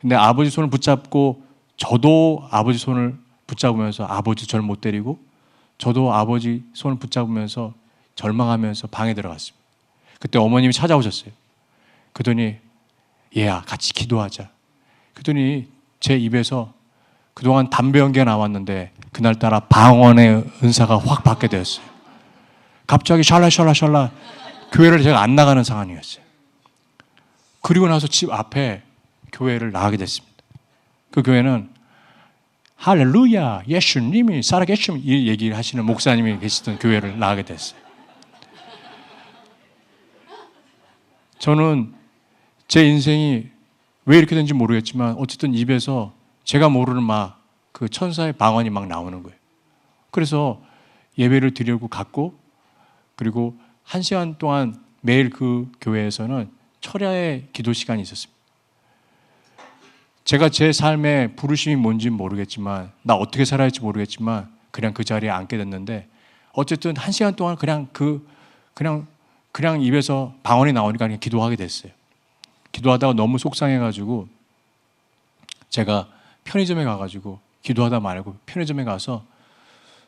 근데 0.00 0.16
아버지 0.16 0.50
손을 0.50 0.70
붙잡고 0.70 1.42
저도 1.76 2.48
아버지 2.50 2.78
손을 2.78 3.18
붙잡으면서 3.46 4.04
아버지 4.04 4.46
저를 4.46 4.64
못 4.64 4.80
때리고 4.80 5.18
저도 5.76 6.12
아버지 6.12 6.64
손을 6.72 6.98
붙잡으면서 6.98 7.74
절망하면서 8.14 8.88
방에 8.88 9.14
들어갔습니다. 9.14 9.62
그때 10.18 10.38
어머님이 10.38 10.72
찾아오셨어요. 10.72 11.32
그러더니 12.12 12.56
얘야 13.36 13.62
같이 13.66 13.92
기도하자. 13.92 14.48
그러더니 15.12 15.68
제 16.00 16.16
입에서 16.16 16.72
그동안 17.34 17.68
담배 17.68 17.98
연기가 17.98 18.24
나왔는데 18.24 18.92
그날따라 19.12 19.60
방언의 19.60 20.44
은사가 20.62 20.98
확 20.98 21.24
받게 21.24 21.48
되었어요. 21.48 21.91
갑자기 22.92 23.22
샬라샬라샬라 23.22 24.10
교회를 24.70 25.02
제가 25.02 25.22
안 25.22 25.34
나가는 25.34 25.64
상황이었어요. 25.64 26.22
그리고 27.62 27.88
나서 27.88 28.06
집 28.06 28.30
앞에 28.30 28.82
교회를 29.32 29.72
나가게 29.72 29.96
됐습니다. 29.96 30.36
그 31.10 31.22
교회는 31.22 31.70
할렐루야 32.76 33.62
예수님이 33.66 34.42
살아계시면 34.42 35.00
이 35.02 35.26
얘기를 35.26 35.56
하시는 35.56 35.82
목사님이 35.86 36.38
계시던 36.40 36.80
교회를 36.80 37.18
나가게 37.18 37.44
됐어요. 37.44 37.80
저는 41.38 41.94
제 42.68 42.86
인생이 42.86 43.46
왜 44.04 44.18
이렇게 44.18 44.34
된지 44.34 44.52
모르겠지만 44.52 45.14
어쨌든 45.16 45.54
입에서 45.54 46.12
제가 46.44 46.68
모르는 46.68 47.02
막 47.02 47.40
그 47.72 47.88
천사의 47.88 48.34
방언이 48.34 48.68
막 48.68 48.86
나오는 48.86 49.22
거예요. 49.22 49.36
그래서 50.10 50.60
예배를 51.16 51.54
드리려고 51.54 51.88
갔고 51.88 52.41
그리고 53.16 53.58
한 53.84 54.02
시간 54.02 54.36
동안 54.38 54.82
매일 55.00 55.30
그 55.30 55.70
교회에서는 55.80 56.50
철야의 56.80 57.48
기도 57.52 57.72
시간이 57.72 58.02
있었습니다. 58.02 58.32
제가 60.24 60.48
제 60.48 60.72
삶의 60.72 61.36
부르심이 61.36 61.76
뭔지 61.76 62.08
모르겠지만 62.10 62.92
나 63.02 63.14
어떻게 63.14 63.44
살아야 63.44 63.64
할지 63.64 63.80
모르겠지만 63.80 64.50
그냥 64.70 64.94
그 64.94 65.04
자리에 65.04 65.28
앉게 65.30 65.56
됐는데 65.56 66.08
어쨌든 66.52 66.96
한 66.96 67.12
시간 67.12 67.34
동안 67.34 67.56
그냥 67.56 67.88
그 67.92 68.26
그냥 68.74 69.06
그냥 69.50 69.82
입에서 69.82 70.34
방언이 70.42 70.72
나오니까 70.72 71.06
그냥 71.06 71.20
기도하게 71.20 71.56
됐어요. 71.56 71.92
기도하다가 72.70 73.12
너무 73.12 73.38
속상해가지고 73.38 74.28
제가 75.68 76.08
편의점에 76.44 76.84
가가지고 76.84 77.40
기도하다 77.62 78.00
말고 78.00 78.36
편의점에 78.46 78.84
가서 78.84 79.24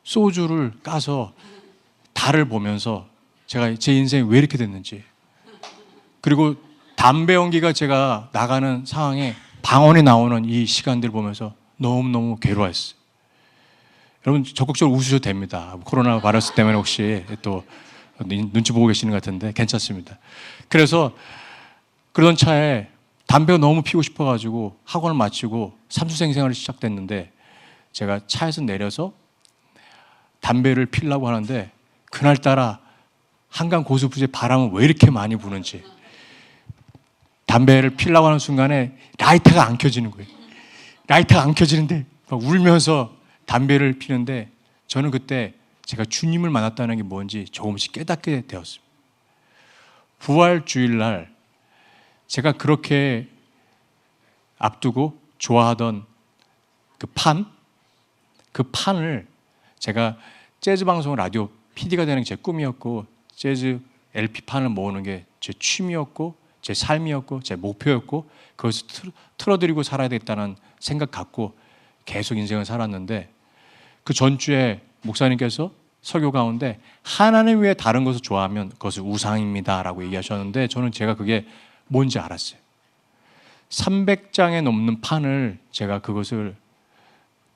소주를 0.02 0.72
까서 0.82 1.32
달을 2.24 2.46
보면서 2.46 3.06
제가 3.46 3.74
제 3.74 3.92
인생이 3.92 4.22
왜 4.30 4.38
이렇게 4.38 4.56
됐는지 4.56 5.04
그리고 6.22 6.56
담배 6.96 7.34
연기가 7.34 7.74
제가 7.74 8.30
나가는 8.32 8.86
상황에 8.86 9.34
방언이 9.60 10.02
나오는 10.02 10.42
이 10.46 10.64
시간들 10.64 11.10
보면서 11.10 11.54
너무너무 11.76 12.36
괴로웠어요. 12.36 12.98
여러분 14.26 14.42
적극적으로 14.42 14.96
웃으셔도 14.96 15.18
됩니다. 15.18 15.76
코로나 15.84 16.18
바이러스 16.18 16.54
때문에 16.54 16.74
혹시 16.76 17.26
또 17.42 17.62
눈치 18.26 18.72
보고 18.72 18.86
계시는 18.86 19.12
것 19.12 19.22
같은데 19.22 19.52
괜찮습니다. 19.52 20.18
그래서 20.70 21.14
그런 22.12 22.36
차에 22.36 22.88
담배가 23.26 23.58
너무 23.58 23.82
피고 23.82 24.00
싶어가지고 24.00 24.78
학원을 24.84 25.14
마치고 25.14 25.76
삼수생 25.90 26.32
생활이 26.32 26.54
시작됐는데 26.54 27.32
제가 27.92 28.20
차에서 28.26 28.62
내려서 28.62 29.12
담배를 30.40 30.86
피려고 30.86 31.28
하는데 31.28 31.70
그날따라 32.14 32.78
한강 33.50 33.82
고수부지에 33.82 34.28
바람은 34.28 34.72
왜 34.72 34.84
이렇게 34.84 35.10
많이 35.10 35.34
부는지 35.34 35.84
담배를 37.46 37.90
피려고 37.90 38.28
하는 38.28 38.38
순간에 38.38 38.96
라이터가 39.18 39.66
안 39.66 39.76
켜지는 39.76 40.12
거예요. 40.12 40.28
라이터가 41.08 41.42
안 41.42 41.54
켜지는데 41.54 42.06
막 42.28 42.40
울면서 42.40 43.16
담배를 43.46 43.98
피는데 43.98 44.48
저는 44.86 45.10
그때 45.10 45.54
제가 45.84 46.04
주님을 46.04 46.50
만났다는 46.50 46.96
게 46.96 47.02
뭔지 47.02 47.46
조금씩 47.46 47.90
깨닫게 47.90 48.46
되었습니다. 48.46 48.84
부활 50.20 50.64
주일날 50.64 51.34
제가 52.28 52.52
그렇게 52.52 53.28
앞두고 54.58 55.20
좋아하던 55.38 56.06
그 56.98 57.08
판, 57.08 57.46
그 58.52 58.62
판을 58.62 59.26
제가 59.80 60.16
재즈 60.60 60.84
방송 60.84 61.16
라디오 61.16 61.50
PD가 61.74 62.04
되는 62.06 62.22
게 62.22 62.28
제 62.28 62.36
꿈이었고 62.36 63.06
재즈 63.34 63.80
LP 64.14 64.42
판을 64.42 64.68
모으는 64.68 65.02
게 65.02 65.24
제 65.40 65.52
취미였고 65.58 66.34
제 66.62 66.72
삶이었고 66.72 67.40
제 67.42 67.54
목표였고 67.56 68.30
그것을 68.56 68.86
틀- 68.86 69.12
틀어드리고 69.36 69.82
살아야 69.82 70.08
되겠다는 70.08 70.56
생각 70.80 71.10
갖고 71.10 71.54
계속 72.06 72.38
인생을 72.38 72.64
살았는데 72.64 73.28
그 74.04 74.14
전주에 74.14 74.80
목사님께서 75.02 75.70
설교 76.00 76.32
가운데 76.32 76.80
하나님 77.02 77.60
외에 77.60 77.74
다른 77.74 78.04
것을 78.04 78.20
좋아하면 78.20 78.70
그것은 78.70 79.02
우상입니다라고 79.02 80.04
얘기하셨는데 80.04 80.68
저는 80.68 80.92
제가 80.92 81.14
그게 81.16 81.46
뭔지 81.88 82.18
알았어요. 82.18 82.58
300장에 83.70 84.62
넘는 84.62 85.00
판을 85.00 85.58
제가 85.72 85.98
그것을 86.00 86.54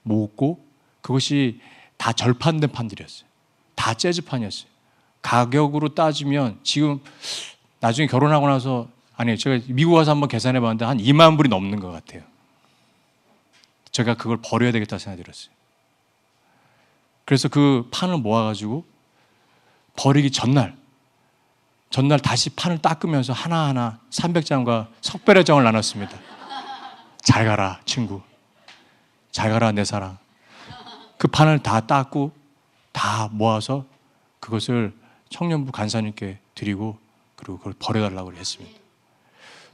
모으고 0.03 0.65
그것이 1.01 1.61
다 1.97 2.13
절판된 2.13 2.71
판들이었어요. 2.73 3.28
다 3.79 3.95
재즈판이었어요. 3.95 4.69
가격으로 5.23 5.95
따지면 5.95 6.59
지금 6.65 7.01
나중에 7.79 8.09
결혼하고 8.09 8.49
나서 8.49 8.89
아니 9.17 9.39
제가 9.39 9.65
미국 9.69 9.93
와서 9.93 10.11
한번 10.11 10.29
계산해 10.29 10.59
봤는데 10.59 10.85
한 10.85 10.99
2만 10.99 11.37
불이 11.37 11.49
넘는 11.49 11.79
것 11.79 11.93
같아요. 11.93 12.23
제가 13.93 14.15
그걸 14.15 14.39
버려야 14.45 14.73
되겠다 14.73 14.99
생각이 14.99 15.23
들었어요. 15.23 15.53
그래서 17.25 17.49
그 17.49 17.89
판을 17.93 18.19
모아가지고 18.19 18.85
버리기 19.97 20.33
전날 20.33 20.77
전날 21.91 22.19
다시 22.19 22.51
판을 22.51 22.79
닦으면서 22.79 23.33
하나하나 23.33 24.01
300장과 24.11 24.89
석별의 25.01 25.45
장을 25.45 25.63
나눴습니다. 25.63 26.19
잘 27.23 27.47
가라 27.47 27.81
친구. 27.85 28.23
잘 29.31 29.51
가라 29.51 29.71
내 29.71 29.85
사랑. 29.85 30.19
그 31.17 31.29
판을 31.29 31.61
다 31.61 31.81
닦고 31.81 32.38
다 33.19 33.29
모아서 33.33 33.85
그것을 34.39 34.95
청년부 35.29 35.73
간사님께 35.73 36.39
드리고 36.55 36.97
그리고 37.35 37.59
그걸 37.59 37.75
버려달라고 37.77 38.33
했습니다. 38.33 38.79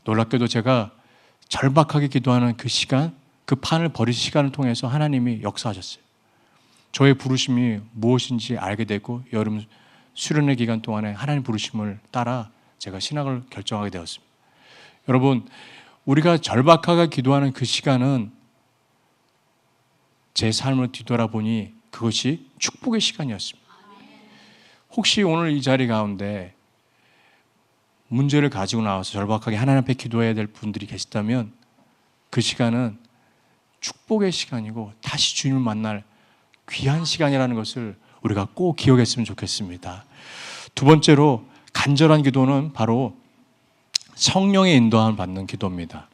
놀랍게도 0.04 0.48
제가 0.48 0.92
절박하게 1.50 2.08
기도하는 2.08 2.56
그 2.56 2.68
시간, 2.68 3.14
그 3.44 3.54
판을 3.56 3.90
버릴 3.90 4.14
시간을 4.14 4.50
통해서 4.50 4.86
하나님이 4.86 5.42
역사하셨어요. 5.42 6.02
저의 6.92 7.12
부르심이 7.14 7.80
무엇인지 7.92 8.56
알게 8.56 8.86
되고 8.86 9.22
여름 9.34 9.62
수련회 10.14 10.54
기간 10.54 10.80
동안에 10.80 11.12
하나님 11.12 11.42
부르심을 11.42 12.00
따라 12.10 12.50
제가 12.78 12.98
신학을 12.98 13.42
결정하게 13.50 13.90
되었습니다. 13.90 14.32
여러분, 15.08 15.46
우리가 16.06 16.38
절박하게 16.38 17.08
기도하는 17.08 17.52
그 17.52 17.66
시간은 17.66 18.32
제 20.32 20.50
삶을 20.50 20.92
뒤돌아보니 20.92 21.74
그것이 21.94 22.44
축복의 22.58 23.00
시간이었습니다. 23.00 23.72
혹시 24.96 25.22
오늘 25.22 25.52
이 25.52 25.62
자리 25.62 25.86
가운데 25.86 26.52
문제를 28.08 28.50
가지고 28.50 28.82
나와서 28.82 29.12
절박하게 29.12 29.56
하나님 29.56 29.78
앞에 29.82 29.94
기도해야 29.94 30.34
될 30.34 30.48
분들이 30.48 30.86
계시다면 30.86 31.52
그 32.30 32.40
시간은 32.40 32.98
축복의 33.80 34.32
시간이고 34.32 34.92
다시 35.02 35.36
주님을 35.36 35.60
만날 35.60 36.02
귀한 36.68 37.04
시간이라는 37.04 37.54
것을 37.54 37.96
우리가 38.22 38.48
꼭 38.54 38.74
기억했으면 38.74 39.24
좋겠습니다. 39.24 40.04
두 40.74 40.86
번째로 40.86 41.46
간절한 41.72 42.24
기도는 42.24 42.72
바로 42.72 43.16
성령의 44.16 44.74
인도함을 44.78 45.14
받는 45.14 45.46
기도입니다. 45.46 46.08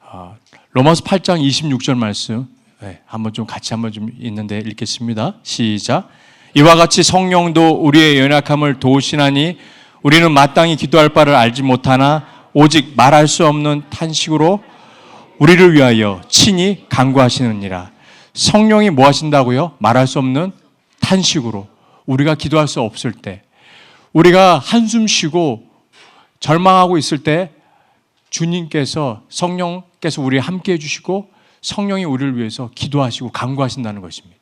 아, 0.00 0.36
로마서 0.72 1.02
8장 1.04 1.40
26절 1.40 1.96
말씀 1.96 2.46
네, 2.82 2.98
한번 3.06 3.32
좀 3.32 3.46
같이 3.46 3.72
한번 3.72 3.92
좀 3.92 4.10
있는데 4.18 4.58
읽겠습니다. 4.58 5.36
시작. 5.44 6.08
이와 6.54 6.74
같이 6.74 7.04
성령도 7.04 7.76
우리의 7.76 8.18
연약함을 8.18 8.80
도우시나니 8.80 9.56
우리는 10.02 10.32
마땅히 10.32 10.74
기도할 10.74 11.10
바를 11.10 11.36
알지 11.36 11.62
못하나 11.62 12.26
오직 12.52 12.94
말할 12.96 13.28
수 13.28 13.46
없는 13.46 13.84
탄식으로 13.88 14.64
우리를 15.38 15.74
위하여 15.74 16.22
친히 16.28 16.84
간구하시느니라. 16.88 17.92
성령이 18.34 18.90
뭐 18.90 19.06
하신다고요? 19.06 19.76
말할 19.78 20.08
수 20.08 20.18
없는 20.18 20.50
탄식으로 20.98 21.68
우리가 22.04 22.34
기도할 22.34 22.66
수 22.66 22.80
없을 22.80 23.12
때 23.12 23.42
우리가 24.12 24.58
한숨 24.58 25.06
쉬고 25.06 25.62
절망하고 26.40 26.98
있을 26.98 27.18
때 27.18 27.52
주님께서 28.30 29.22
성령께서 29.28 30.20
우리 30.20 30.40
함께 30.40 30.72
해주시고 30.72 31.31
성령이 31.62 32.04
우리를 32.04 32.36
위해서 32.36 32.70
기도하시고 32.74 33.30
간구하신다는 33.30 34.02
것입니다. 34.02 34.36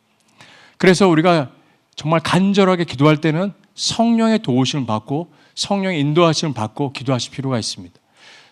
그래서 0.78 1.06
우리가 1.09 1.50
정말 1.94 2.20
간절하게 2.20 2.85
기도할 2.85 3.18
때는 3.18 3.52
성령의 3.74 4.40
도우심을 4.40 4.87
받고 4.87 5.33
성령의 5.54 6.00
인도하심을 6.00 6.54
받고 6.54 6.92
기도하실 6.92 7.33
필요가 7.33 7.59
있습니다. 7.59 7.94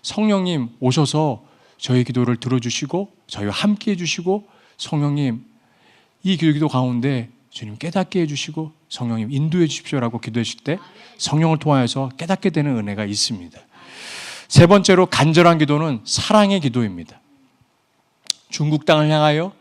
성령님 0.03 0.69
오셔서 0.81 1.45
저희 1.79 2.05
기도를 2.05 2.37
들어주시고 2.37 3.13
저희와 3.27 3.53
함께 3.53 3.93
해주시고 3.93 4.47
성령님 4.77 5.45
이 6.23 6.37
기도 6.37 6.69
가운데 6.69 7.31
주님 7.51 7.77
깨닫게 7.77 8.21
해주시고 8.21 8.73
성령님 8.89 9.33
인도해 9.33 9.67
주십시오라고 9.67 10.21
기도하실 10.21 10.61
때 10.61 10.79
성령을 11.17 11.59
통하여서 11.59 12.11
깨닫게 12.17 12.51
되는 12.51 12.77
은혜가 12.77 13.05
있습니다. 13.05 13.59
세 14.49 14.67
번째로 14.67 15.07
간절한 15.07 15.59
기도는 15.59 16.01
사랑의 16.05 16.61
기도입니다. 16.61 17.21
중국 18.49 18.85
땅을 18.85 19.11
향하여 19.11 19.53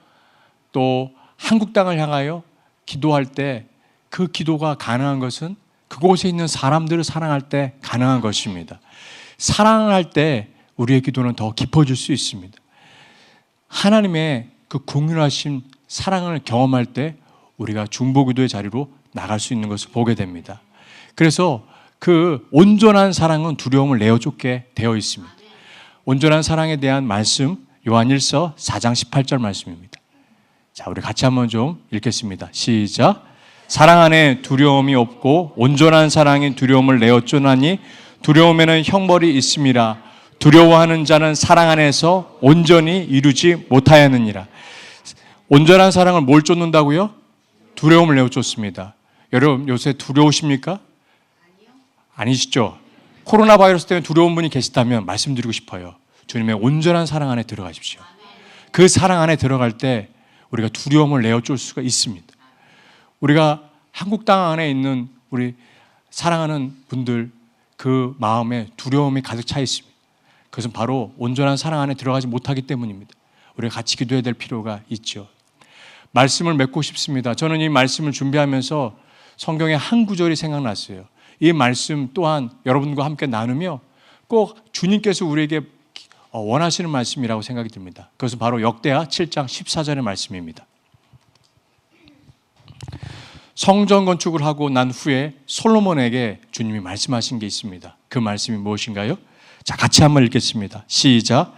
또 0.72 1.12
한국 1.38 1.74
땅을 1.74 2.00
향하여 2.00 2.44
기도할 2.86 3.26
때 3.26 3.68
그 4.10 4.28
기도가 4.28 4.76
가능한 4.76 5.20
것은 5.20 5.56
그곳에 5.88 6.28
있는 6.28 6.48
사람들을 6.48 7.04
사랑할 7.04 7.42
때 7.42 7.74
가능한 7.82 8.22
것입니다. 8.22 8.80
사랑할 9.38 10.10
때 10.10 10.50
우리의 10.76 11.02
기도는 11.02 11.36
더 11.36 11.54
깊어질 11.54 11.96
수 11.96 12.12
있습니다. 12.12 12.58
하나님의 13.68 14.50
그 14.68 14.80
공유하신 14.80 15.64
사랑을 15.88 16.40
경험할 16.44 16.88
때 16.88 17.16
우리가 17.58 17.88
중보기도의 17.88 18.50
자리로 18.50 18.92
나갈 19.14 19.40
수 19.40 19.54
있는 19.54 19.70
것을 19.70 19.92
보게 19.92 20.16
됩니다. 20.16 20.62
그래서 21.16 21.66
그 22.00 22.48
온전한 22.52 23.14
사랑은 23.14 23.56
두려움을 23.56 23.98
내어쫓게 23.98 24.68
되어 24.76 24.96
있습니다. 24.96 25.32
온전한 26.06 26.44
사랑에 26.44 26.78
대한 26.78 27.04
말씀 27.06 27.67
요한일서 27.88 28.54
4장 28.58 28.94
18절 28.94 29.40
말씀입니다. 29.40 30.00
자, 30.74 30.86
우리 30.90 31.02
같이 31.02 31.26
한번 31.26 31.48
좀 31.48 31.82
읽겠습니다. 31.92 32.50
시작. 32.52 33.26
사랑 33.68 34.02
안에 34.02 34.42
두려움이 34.42 34.94
없고 34.96 35.54
온전한 35.56 36.10
사랑이 36.10 36.56
두려움을 36.56 37.00
내어쫓나니 37.00 37.80
두려움에는 38.22 38.84
형벌이 38.86 39.36
있음이라 39.38 40.02
두려워하는 40.40 41.06
자는 41.06 41.34
사랑 41.34 41.70
안에서 41.70 42.38
온전히 42.42 43.04
이루지 43.04 43.68
못하였느니라. 43.70 44.48
온전한 45.50 45.92
사랑을 45.92 46.22
뭘 46.22 46.44
쫓는다고요? 46.44 47.12
두려움을 47.76 48.16
내어쫓습니다. 48.16 48.96
여러분 49.34 49.68
요새 49.68 49.94
두려우십니까? 49.94 50.80
아니시죠? 52.16 52.78
코로나 53.24 53.58
바이러스 53.58 53.86
때문에 53.88 54.04
두려운 54.04 54.36
분이 54.36 54.50
계시다면 54.50 55.06
말씀드리고 55.06 55.52
싶어요. 55.52 55.96
주님의 56.28 56.56
온전한 56.62 57.06
사랑 57.06 57.30
안에 57.32 57.44
들어가십시오. 57.44 58.02
그 58.72 58.88
사랑 58.88 59.22
안에 59.22 59.38
들어갈 59.38 59.78
때 59.78 60.10
우리가 60.52 60.70
두려움을 60.70 61.22
내어쫓을 61.22 61.58
수가 61.58 61.82
있습니다. 61.82 62.26
우리가 63.20 63.70
한국 63.92 64.26
땅 64.26 64.52
안에 64.52 64.70
있는 64.70 65.10
우리 65.30 65.56
사랑하는 66.10 66.76
분들 66.88 67.32
그 67.76 68.16
마음에 68.20 68.68
두려움이 68.78 69.22
가득 69.22 69.46
차 69.46 69.60
있습니다. 69.60 69.96
그것은 70.50 70.72
바로 70.72 71.14
온전한 71.18 71.58
사랑 71.58 71.82
안에 71.82 71.94
들어가지 71.96 72.28
못하기 72.28 72.64
때문입니다. 72.64 73.12
우리가 73.58 73.76
같이 73.76 73.98
기도해야 73.98 74.22
될 74.22 74.34
필요가 74.34 74.82
있죠. 74.90 75.28
말씀을 76.12 76.54
맺고 76.56 76.82
싶습니다. 76.82 77.34
저는 77.34 77.60
이 77.60 77.70
말씀을 77.70 78.12
준비하면서 78.12 78.98
성경의 79.38 79.78
한 79.78 80.06
구절이 80.06 80.36
생각났어요. 80.36 81.06
이 81.40 81.54
말씀 81.54 82.10
또한 82.14 82.50
여러분과 82.66 83.06
함께 83.06 83.28
나누며 83.28 83.80
꼭 84.28 84.58
주님께서 84.74 85.26
우리에게 85.26 85.58
어, 85.58 85.66
원하시는 86.40 86.90
말씀이라고 86.90 87.42
생각이 87.42 87.70
듭니다. 87.70 88.10
그것은 88.18 88.40
바로 88.40 88.62
역대하 88.62 89.06
7장 89.06 89.46
14절의 89.46 90.02
말씀입니다. 90.02 90.66
성전 93.56 94.06
건축을 94.06 94.46
하고 94.46 94.70
난 94.70 94.92
후에 94.92 95.34
솔로몬에게 95.48 96.42
주님이 96.52 96.80
말씀하신 96.80 97.40
게 97.40 97.48
있습니다. 97.48 97.98
그 98.08 98.20
말씀이 98.20 98.58
무엇인가요? 98.58 99.18
자, 99.64 99.76
같이 99.76 100.04
한번 100.04 100.24
읽겠습니다. 100.26 100.84
시작. 100.88 101.54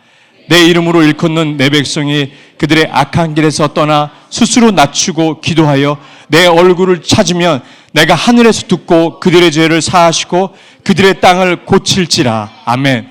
내 0.48 0.66
이름으로 0.66 1.04
일컫는 1.04 1.58
내 1.58 1.70
백성이 1.70 2.32
그들의 2.58 2.88
악한 2.92 3.36
길에서 3.36 3.74
떠나 3.74 4.12
스스로 4.32 4.72
낮추고 4.72 5.42
기도하여 5.42 6.00
내 6.28 6.48
얼굴을 6.48 7.04
찾으면 7.04 7.62
내가 7.92 8.16
하늘에서 8.16 8.68
듣고 8.68 9.20
그들의 9.20 9.52
죄를 9.52 9.82
사하시고 9.82 10.56
그들의 10.84 11.22
땅을 11.22 11.66
고칠지라. 11.66 12.50
아멘. 12.66 13.10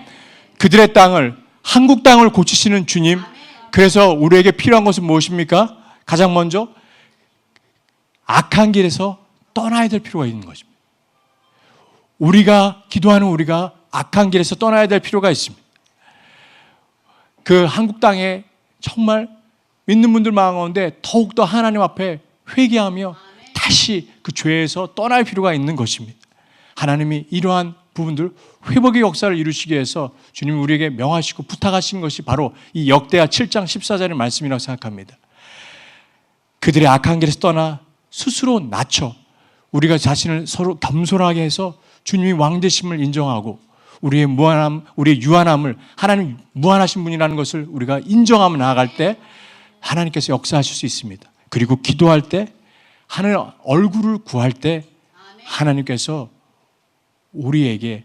그들의 0.59 0.93
땅을 0.93 1.37
한국 1.69 2.03
땅을 2.03 2.31
고치시는 2.31 2.87
주님. 2.87 3.21
그래서 3.71 4.09
우리에게 4.15 4.53
필요한 4.53 4.85
것은 4.85 5.05
무엇입니까? 5.05 5.77
가장 6.07 6.33
먼저 6.33 6.69
악한 8.25 8.73
길에서 8.73 9.19
떠나야 9.53 9.89
될 9.89 10.01
필요가 10.01 10.25
있는 10.25 10.47
것입니다. 10.47 10.81
우리가 12.19 12.85
기도하는 12.89 13.27
우리가 13.27 13.75
악한 13.91 14.31
길에서 14.31 14.55
떠나야 14.55 14.87
될 14.87 15.01
필요가 15.01 15.31
있습니다. 15.31 15.63
그 17.45 17.67
한국 17.67 18.01
땅에 18.01 18.45
정말 18.81 19.29
믿는 19.85 20.11
분들 20.15 20.33
많은데 20.33 20.97
더욱더 21.03 21.45
하나님 21.45 21.83
앞에 21.83 22.21
회개하며 22.57 23.15
다시 23.55 24.11
그 24.23 24.33
죄에서 24.33 24.95
떠날 24.95 25.23
필요가 25.23 25.53
있는 25.53 25.77
것입니다. 25.77 26.19
하나님이 26.77 27.27
이러한 27.29 27.75
부분들 27.99 28.33
회복의 28.71 29.03
역사를 29.03 29.37
이루시기 29.37 29.75
위해서 29.75 30.11
주님이 30.33 30.59
우리에게 30.59 30.91
명하시고 30.91 31.43
부탁하신 31.43 32.01
것이 32.01 32.23
바로 32.23 32.55
이 32.73 32.89
역대하 32.89 33.27
7장 33.27 33.65
14절의 33.65 34.15
말씀이라고 34.15 34.59
생각합니다. 34.59 35.17
그들의 36.61 36.89
악한 36.89 37.21
길에서 37.21 37.39
떠나 37.41 37.81
스스로 38.11 38.61
낮춰 38.61 39.15
우리가 39.73 39.99
자신을 39.99 40.47
서로 40.47 40.77
겸손하게 40.77 41.43
해서 41.43 41.79
주님이 42.05 42.33
왕되심을 42.33 43.01
인정하고 43.01 43.61
우리의 44.01 44.27
무한함, 44.27 44.85
우리의 44.97 45.21
유한함을 45.21 45.77
하나님 45.97 46.39
무한하신 46.53 47.03
분이라는 47.03 47.37
것을 47.37 47.67
우리가 47.69 48.01
인정하며 48.05 48.57
나아갈 48.57 48.97
때 48.97 49.17
하나님께서 49.81 50.33
역사하실 50.33 50.75
수 50.75 50.87
있습니다. 50.87 51.31
그리고 51.51 51.81
기도할 51.81 52.23
때 52.23 52.53
하늘 53.07 53.37
얼굴을 53.65 54.19
구할 54.19 54.53
때 54.53 54.85
하나님께서 55.45 56.29
우리에게 57.33 58.05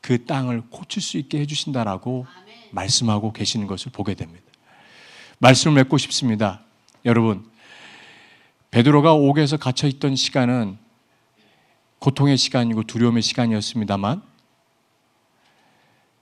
그 0.00 0.24
땅을 0.26 0.62
고칠 0.70 1.02
수 1.02 1.16
있게 1.16 1.40
해주신다라고 1.40 2.26
말씀하고 2.72 3.32
계시는 3.32 3.66
것을 3.66 3.90
보게 3.92 4.14
됩니다. 4.14 4.44
말씀을 5.38 5.74
맺고 5.76 5.98
싶습니다. 5.98 6.62
여러분, 7.04 7.50
베드로가 8.70 9.14
옥에서 9.14 9.56
갇혀 9.56 9.86
있던 9.86 10.16
시간은 10.16 10.78
고통의 12.00 12.36
시간이고 12.36 12.82
두려움의 12.82 13.22
시간이었습니다만 13.22 14.22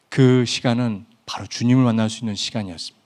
그 0.09 0.45
시간은 0.45 1.07
바로 1.26 1.47
주님을 1.47 1.82
만날 1.82 2.11
수 2.11 2.20
있는 2.20 2.34
시간이었습니다. 2.34 3.03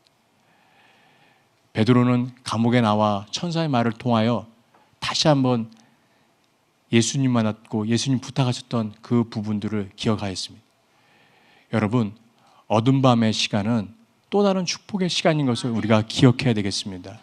베드로는 1.73 2.35
감옥에 2.43 2.81
나와 2.81 3.27
천사의 3.31 3.69
말을 3.69 3.93
통하여 3.93 4.47
다시 4.99 5.29
한번 5.29 5.71
예수님 6.93 7.31
만났고 7.33 7.89
예수님 7.89 8.21
부탁하셨던 8.21 8.95
그 9.03 9.25
부분들을 9.25 9.91
기억하였습니다. 9.97 10.65
여러분, 11.73 12.15
어둠 12.69 13.03
밤의 13.03 13.33
시간은 13.33 13.95
또 14.31 14.43
다른 14.43 14.65
축복의 14.65 15.09
시간인 15.09 15.47
것을 15.47 15.71
우리가 15.71 16.03
기억해야 16.03 16.53
되겠습니다. 16.55 17.21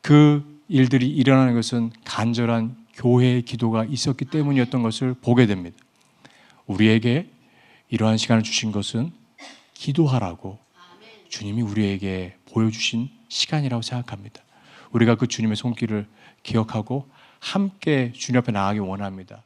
그 0.00 0.60
일들이 0.68 1.08
일어나는 1.08 1.54
것은 1.54 1.90
간절한 2.04 2.76
교회의 2.94 3.42
기도가 3.42 3.84
있었기 3.84 4.26
때문이었던 4.26 4.82
것을 4.82 5.14
보게 5.14 5.46
됩니다. 5.46 5.76
우리에게 6.66 7.30
이러한 7.88 8.16
시간을 8.16 8.42
주신 8.42 8.72
것은 8.72 9.12
기도하라고 9.74 10.58
주님이 11.28 11.62
우리에게 11.62 12.36
보여주신 12.52 13.10
시간이라고 13.28 13.82
생각합니다. 13.82 14.42
우리가 14.92 15.14
그 15.16 15.26
주님의 15.26 15.56
손길을 15.56 16.06
기억하고 16.42 17.08
함께 17.42 18.12
주님 18.12 18.38
앞에 18.38 18.52
나가기 18.52 18.78
원합니다. 18.78 19.42